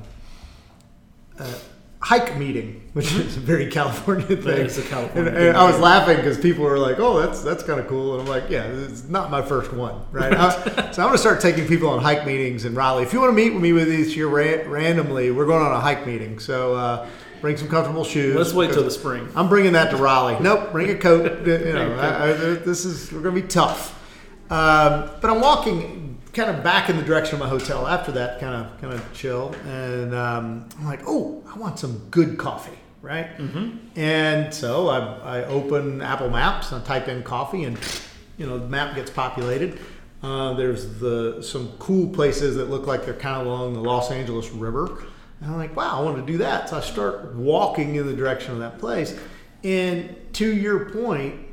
[1.43, 1.53] a
[2.01, 4.67] hike meeting, which is a very California thing.
[4.67, 5.57] is a California And, and.
[5.57, 8.27] I was laughing because people were like, "Oh, that's that's kind of cool," and I'm
[8.27, 10.51] like, "Yeah, it's not my first one, right?" I-
[10.91, 13.01] so I'm gonna start taking people on hike meetings in Raleigh.
[13.03, 15.71] If you want to meet with me with these year ra- randomly, we're going on
[15.71, 16.37] a hike meeting.
[16.37, 17.07] So uh,
[17.41, 18.35] bring some comfortable shoes.
[18.35, 19.29] Let's wait till the spring.
[19.35, 20.37] I'm bringing that to Raleigh.
[20.39, 21.45] Nope, bring a coat.
[21.47, 21.95] You know.
[21.97, 23.93] I, I, this is we're gonna be tough.
[24.49, 28.39] Um, but I'm walking kind of back in the direction of my hotel after that,
[28.39, 32.77] kind of kind of chill, and um, I'm like, oh, I want some good coffee,
[33.01, 33.35] right?
[33.37, 33.99] Mm-hmm.
[33.99, 37.77] And so I, I open Apple Maps and I type in coffee, and
[38.37, 39.79] you know the map gets populated.
[40.23, 44.11] Uh, there's the some cool places that look like they're kind of along the Los
[44.11, 45.03] Angeles River.
[45.41, 46.69] And I'm like, wow, I want to do that.
[46.69, 49.17] So I start walking in the direction of that place.
[49.63, 51.47] And to your point,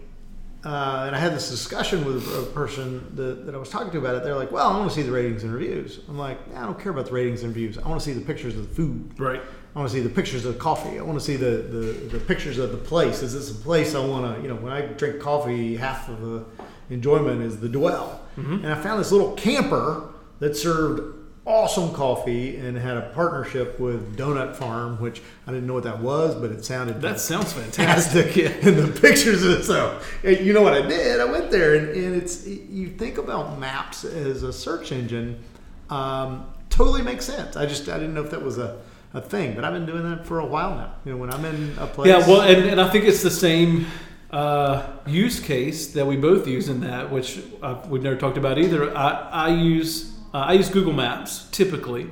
[0.64, 3.98] uh, and I had this discussion with a person that, that I was talking to
[3.98, 4.24] about it.
[4.24, 6.00] They're like, well, I want to see the ratings and reviews.
[6.08, 7.76] I'm like, I don't care about the ratings and reviews.
[7.76, 9.18] I want to see the pictures of the food.
[9.18, 9.42] Right.
[9.74, 10.98] I want to see the pictures of the coffee.
[10.98, 13.22] I want to see the, the, the pictures of the place.
[13.22, 16.22] Is this a place I want to, you know, when I drink coffee, half of
[16.22, 16.46] the
[16.88, 18.22] enjoyment is the dwell.
[18.36, 21.13] And I found this little camper that served
[21.46, 26.00] awesome coffee and had a partnership with Donut Farm, which I didn't know what that
[26.00, 28.36] was, but it sounded That sounds fantastic.
[28.36, 29.64] And the pictures of it.
[29.64, 31.20] So, you know what I did?
[31.20, 35.42] I went there, and, and it's you think about maps as a search engine,
[35.90, 37.56] um, totally makes sense.
[37.56, 38.80] I just I didn't know if that was a,
[39.12, 40.94] a thing, but I've been doing that for a while now.
[41.04, 42.08] You know, when I'm in a place.
[42.08, 43.86] Yeah, well, and, and I think it's the same
[44.30, 48.58] uh, use case that we both use in that, which uh, we've never talked about
[48.58, 48.96] either.
[48.96, 52.10] I, I use uh, I use Google Maps typically,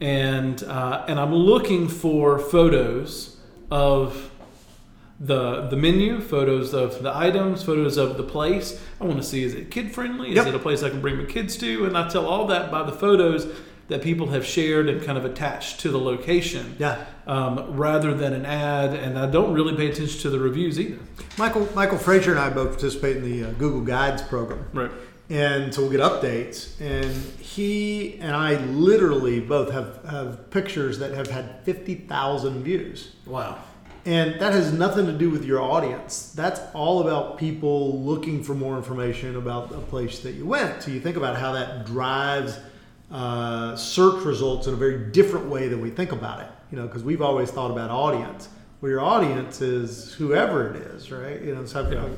[0.00, 3.36] and uh, and I'm looking for photos
[3.70, 4.30] of
[5.18, 8.80] the the menu, photos of the items, photos of the place.
[9.00, 10.30] I want to see is it kid friendly?
[10.30, 10.46] Is Yep.
[10.48, 11.86] it a place I can bring my kids to?
[11.86, 13.46] And I tell all that by the photos
[13.88, 17.04] that people have shared and kind of attached to the location yeah.
[17.26, 18.94] um, rather than an ad.
[18.94, 20.98] And I don't really pay attention to the reviews either.
[21.38, 24.66] Michael Michael Frazier and I both participate in the uh, Google Guides program.
[24.72, 24.90] Right.
[25.32, 26.78] And so we'll get updates.
[26.80, 27.10] And
[27.40, 33.12] he and i literally both have, have pictures that have had 50000 views.
[33.26, 33.58] Wow.
[34.04, 36.32] and that has nothing to do with your audience.
[36.42, 40.82] That's all about people looking for more information about a place that you went.
[40.82, 42.58] So you think about how that drives
[43.10, 46.86] uh, search results in a very different way than we think about it you know
[46.86, 48.48] because we've always thought about audience.
[48.80, 51.40] Well your audience is whoever it is right?
[51.42, 52.08] You know so i've, Yeah.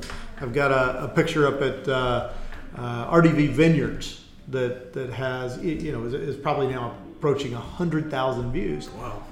[0.41, 2.31] I've got a, a picture up at uh,
[2.77, 8.89] uh, rdv vineyards that that has you know is, is probably now approaching 100000 views
[8.89, 9.23] Wow.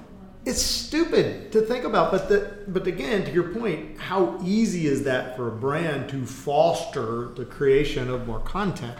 [0.45, 5.03] it's stupid to think about, but the, but again, to your point, how easy is
[5.03, 8.97] that for a brand to foster the creation of more content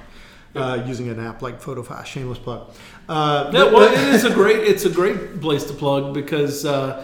[0.56, 2.06] uh, using an app like Photofy?
[2.06, 2.70] Shameless plug.
[3.10, 7.04] Uh, but- well, it is a great it's a great place to plug because uh,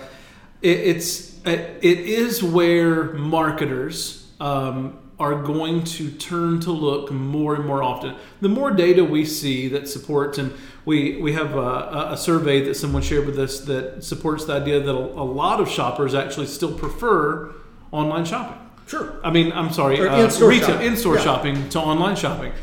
[0.61, 7.65] it, it's it is where marketers um, are going to turn to look more and
[7.65, 8.15] more often.
[8.41, 10.53] The more data we see that supports, and
[10.85, 14.79] we we have a, a survey that someone shared with us that supports the idea
[14.79, 17.51] that a, a lot of shoppers actually still prefer
[17.91, 18.57] online shopping.
[18.87, 19.19] sure.
[19.23, 20.87] I mean, I'm sorry, uh, in-store retail, shopping.
[20.87, 21.21] in-store Yeah.
[21.23, 22.53] shopping to online shopping,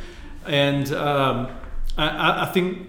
[0.47, 1.49] and um,
[1.99, 2.89] I- I, I think,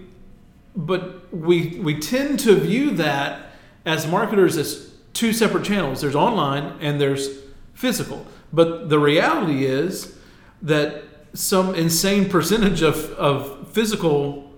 [0.76, 3.52] but we we tend to view that
[3.84, 6.00] as marketers as two separate channels.
[6.00, 7.28] There's online and there's
[7.74, 10.16] physical, but the reality is
[10.62, 14.50] that some insane percentage of, of physical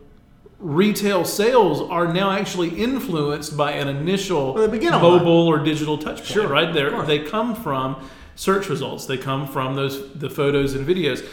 [0.59, 5.18] retail sales are now actually influenced by an initial Well, they begin online.
[5.18, 6.72] mobile or digital touch point, Sure, right?
[6.72, 7.07] They course.
[7.07, 7.97] they come from
[8.36, 9.07] search results.
[9.07, 11.26] They come from those the photos and videos.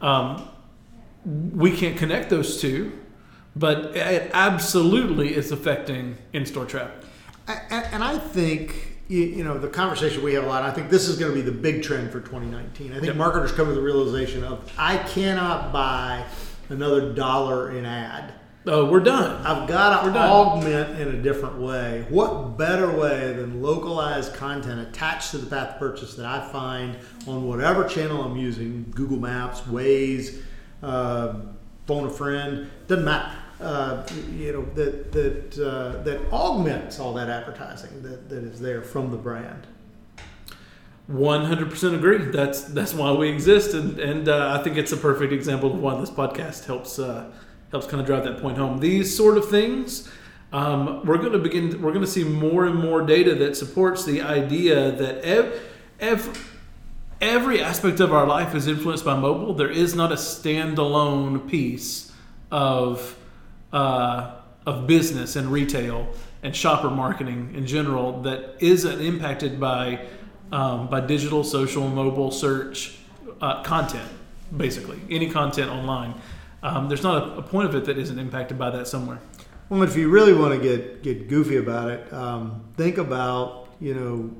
[0.00, 0.48] Um,
[1.24, 2.92] we can't connect those two,
[3.54, 7.04] but it absolutely is affecting in-store traffic.
[7.70, 11.06] And I think, you you know, the conversation we have a lot, I think this
[11.08, 12.90] is going to be the big trend for 2019.
[12.92, 13.16] I think Yep.
[13.16, 16.24] marketers come to the realization of, I cannot buy
[16.70, 18.32] another dollar in ad.
[18.64, 19.44] Oh, we're done.
[19.44, 22.06] I've got to augment in a different way.
[22.08, 26.96] What better way than localized content attached to the path of purchase that I find
[27.26, 30.38] on whatever channel I'm using Google Maps, Waze,
[30.80, 31.34] uh,
[31.88, 33.30] phone a friend, doesn't matter.
[33.62, 34.04] Uh,
[34.36, 39.12] you know, that, that, uh, that augments all that advertising that, that is there from
[39.12, 39.68] the brand.
[41.06, 42.18] One hundred percent agree.
[42.18, 45.78] That's that's why we exist, and and uh, I think it's a perfect example of
[45.80, 47.30] why this podcast helps uh,
[47.70, 48.78] helps kind of drive that point home.
[48.78, 50.10] These sort of things,
[50.52, 51.82] um, we're going to begin.
[51.82, 55.60] We're going to see more and more data that supports the idea that ev-
[56.00, 56.60] ev-
[57.20, 59.54] every aspect of our life is influenced by mobile.
[59.54, 62.12] There is not a standalone piece
[62.50, 63.16] of
[63.72, 66.08] uh, of business and retail
[66.42, 70.06] and shopper marketing in general that isn't impacted by
[70.52, 72.98] um, by digital, social, mobile, search
[73.40, 74.08] uh, content.
[74.54, 76.14] Basically, any content online.
[76.62, 79.18] Um, there's not a, a point of it that isn't impacted by that somewhere.
[79.68, 83.94] Well, if you really want to get, get goofy about it, um, think about, you
[83.94, 84.30] know,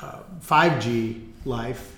[0.00, 1.96] uh, 5G life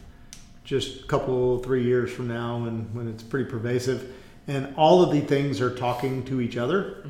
[0.65, 4.15] just a couple, three years from now when, when it's pretty pervasive.
[4.47, 7.03] And all of the things are talking to each other.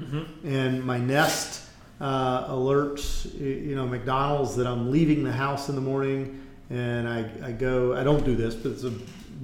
[0.44, 1.62] And my Nest
[2.00, 7.28] uh, alerts, you know, McDonald's that I'm leaving the house in the morning and I,
[7.42, 8.92] I go, I don't do this, but it's a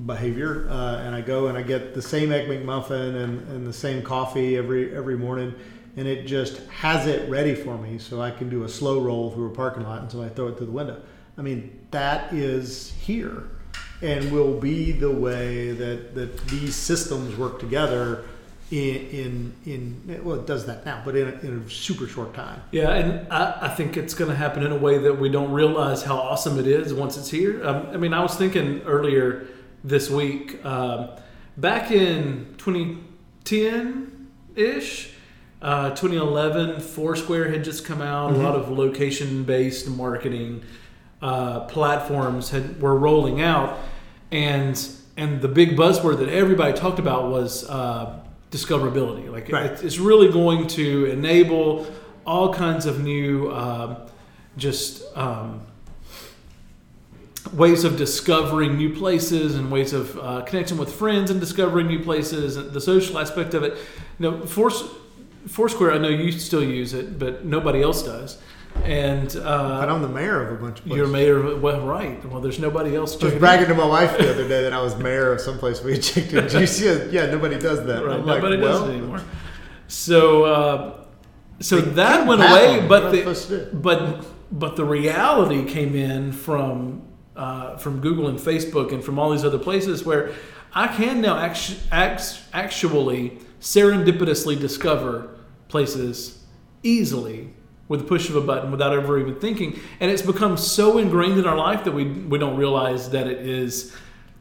[0.07, 0.69] behavior.
[0.71, 4.03] Uh, and I go and I get the same Egg McMuffin and, and the same
[4.03, 5.55] coffee every, every morning.
[5.97, 9.33] And it just has it ready for me so I can do a slow roll
[9.33, 11.03] through a parking lot until I throw it through the window.
[11.37, 13.51] I mean, that is here
[14.03, 18.25] and will be the way that, that these systems work together
[18.71, 22.35] in, in, in well, it does that now, but in a, in a super short
[22.35, 22.63] time.
[22.71, 25.51] Yeah, and I, I think it's going to happen in a way that we don't
[25.51, 27.67] realize how awesome it is once it's here.
[27.67, 29.49] Um, I mean, I was thinking earlier
[29.83, 31.11] this week, um,
[31.57, 35.15] back in 2010 ish,
[35.63, 38.33] uh, 2011, Foursquare had just come out.
[38.33, 38.41] Mm-hmm.
[38.41, 40.63] A lot of location-based marketing
[41.23, 43.79] uh, platforms had were rolling out,
[44.31, 48.19] and and the big buzzword that everybody talked about was uh,
[48.51, 49.31] discoverability.
[49.31, 49.67] Like Right.
[49.73, 51.87] it- it's really going to enable
[52.27, 53.97] all kinds of new, um,
[54.57, 55.61] just um,
[57.53, 61.99] ways of discovering new places and ways of uh, connecting with friends and discovering new
[62.03, 63.73] places and the social aspect of it.
[64.19, 64.85] You know, Force,
[65.49, 68.39] Foursquare, I know you still use it, but nobody else does.
[68.85, 70.97] And But uh, I'm the mayor of a bunch of places.
[70.97, 71.37] you're mayor.
[71.39, 72.25] of- Well, right.
[72.27, 73.21] Well, there's nobody else.
[73.21, 75.83] I was bragging to my wife the other day that I was mayor of someplace
[75.83, 76.45] we had checked in.
[76.45, 76.87] Did you see?
[77.11, 78.05] Yeah, nobody does that.
[78.05, 78.19] Right.
[78.19, 79.21] I'm like, does well, it anymore.
[79.89, 81.05] So, uh,
[81.61, 83.77] so that went away, but the, supposed to do?
[83.77, 87.03] but but the reality came in from
[87.37, 90.33] uh, from Google and Facebook and from all these other places where
[90.73, 95.37] I can now actu- act- actually serendipitously discover
[95.69, 96.45] places
[96.83, 97.53] easily
[97.91, 101.39] with the push of a button without ever even thinking, and it's become so ingrained
[101.39, 103.95] in our life that we we don't realize that it is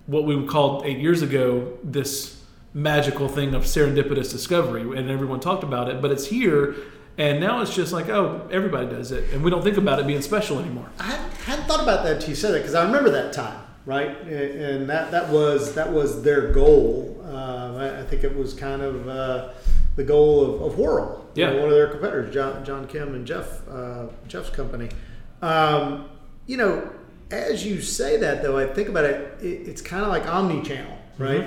[0.05, 2.41] what we would call eight years ago this
[2.75, 6.75] magical thing of serendipitous discovery, and everyone talked about it, but it's here.
[7.17, 10.07] And now it's just like, oh, everybody does it, and we don't think about it
[10.07, 10.89] being special anymore.
[10.99, 11.03] I
[11.43, 14.15] hadn't, thought about that until you said it because I remember that time, right?
[14.21, 17.19] And and that that was that was their goal.
[17.25, 19.49] Uh, I, I think it was kind of uh,
[19.95, 21.59] the goal of, of Whrrl, you know, Yeah.
[21.59, 24.89] one of their competitors, John, John Kim and Jeff uh, Jeff's company.
[25.41, 26.09] Um,
[26.45, 26.89] you know,
[27.31, 29.37] as you say that though, I think about it.
[29.41, 31.45] it it's kind of like omni-channel, right?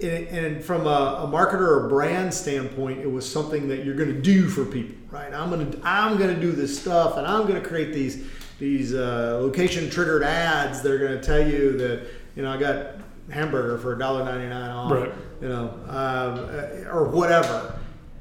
[0.00, 4.12] And, and from a, a marketer or brand standpoint, it was something that you're going
[4.12, 5.32] to do for people, right?
[5.32, 8.24] I'm going to I'm going to do this stuff, and I'm going to create these
[8.58, 12.56] these uh, location triggered ads that are going to tell you that you know I
[12.56, 12.96] got
[13.30, 15.12] hamburger for $1.99 off, Right.
[15.40, 17.78] you know, um, uh, or whatever.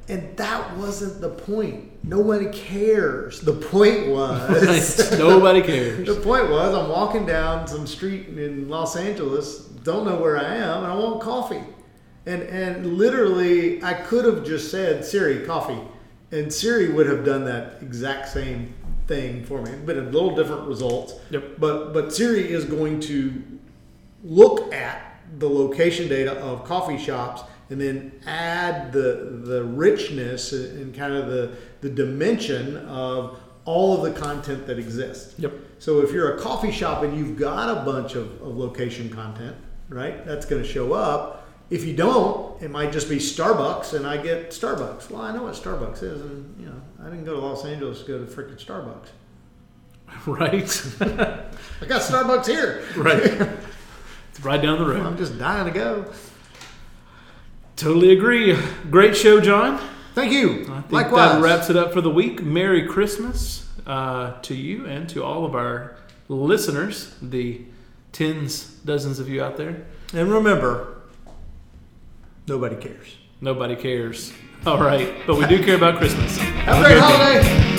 [0.09, 2.03] And that wasn't the point.
[2.03, 3.39] Nobody cares.
[3.39, 6.07] The point was Nobody cares.
[6.07, 10.55] the point was, I'm walking down some street in Los Angeles, don't know where I
[10.55, 11.63] am, and I want coffee.
[12.25, 15.79] And and literally, I could have just said Siri, coffee,
[16.31, 18.73] and Siri would have done that exact same
[19.07, 21.13] thing for me, but a little different results.
[21.31, 21.59] Yep.
[21.59, 23.41] But but Siri is going to
[24.23, 27.41] look at the location data of coffee shops
[27.71, 34.13] and then add the the richness and kind of the the dimension of all of
[34.13, 35.37] the content that exists.
[35.39, 35.53] Yep.
[35.79, 39.55] So if you're a coffee shop and you've got a bunch of, of location content,
[39.89, 41.47] right, that's going to show up.
[41.69, 45.09] If you don't, it might just be Starbucks, and I get Starbucks.
[45.09, 48.01] Well, I know what Starbucks is, and you know, I didn't go to Los Angeles
[48.01, 49.07] to go to freaking Starbucks.
[50.25, 50.51] Right.
[51.81, 52.83] I got Starbucks here.
[52.97, 53.49] right.
[54.29, 55.05] It's right down the road.
[55.05, 56.05] I'm just dying to go.
[57.81, 58.55] Totally agree.
[58.91, 59.81] Great show, John.
[60.13, 60.67] Thank you.
[60.69, 61.31] I think Likewise.
[61.31, 62.43] that wraps it up for the week.
[62.43, 65.95] Merry Christmas uh, to you and to all of our
[66.29, 67.61] listeners, the
[68.11, 69.87] tens, dozens of you out there.
[70.13, 71.01] And remember,
[72.47, 73.17] nobody cares.
[73.41, 74.31] Nobody cares.
[74.67, 76.37] All right, but we do care about Christmas.
[76.37, 77.70] Have a great holiday.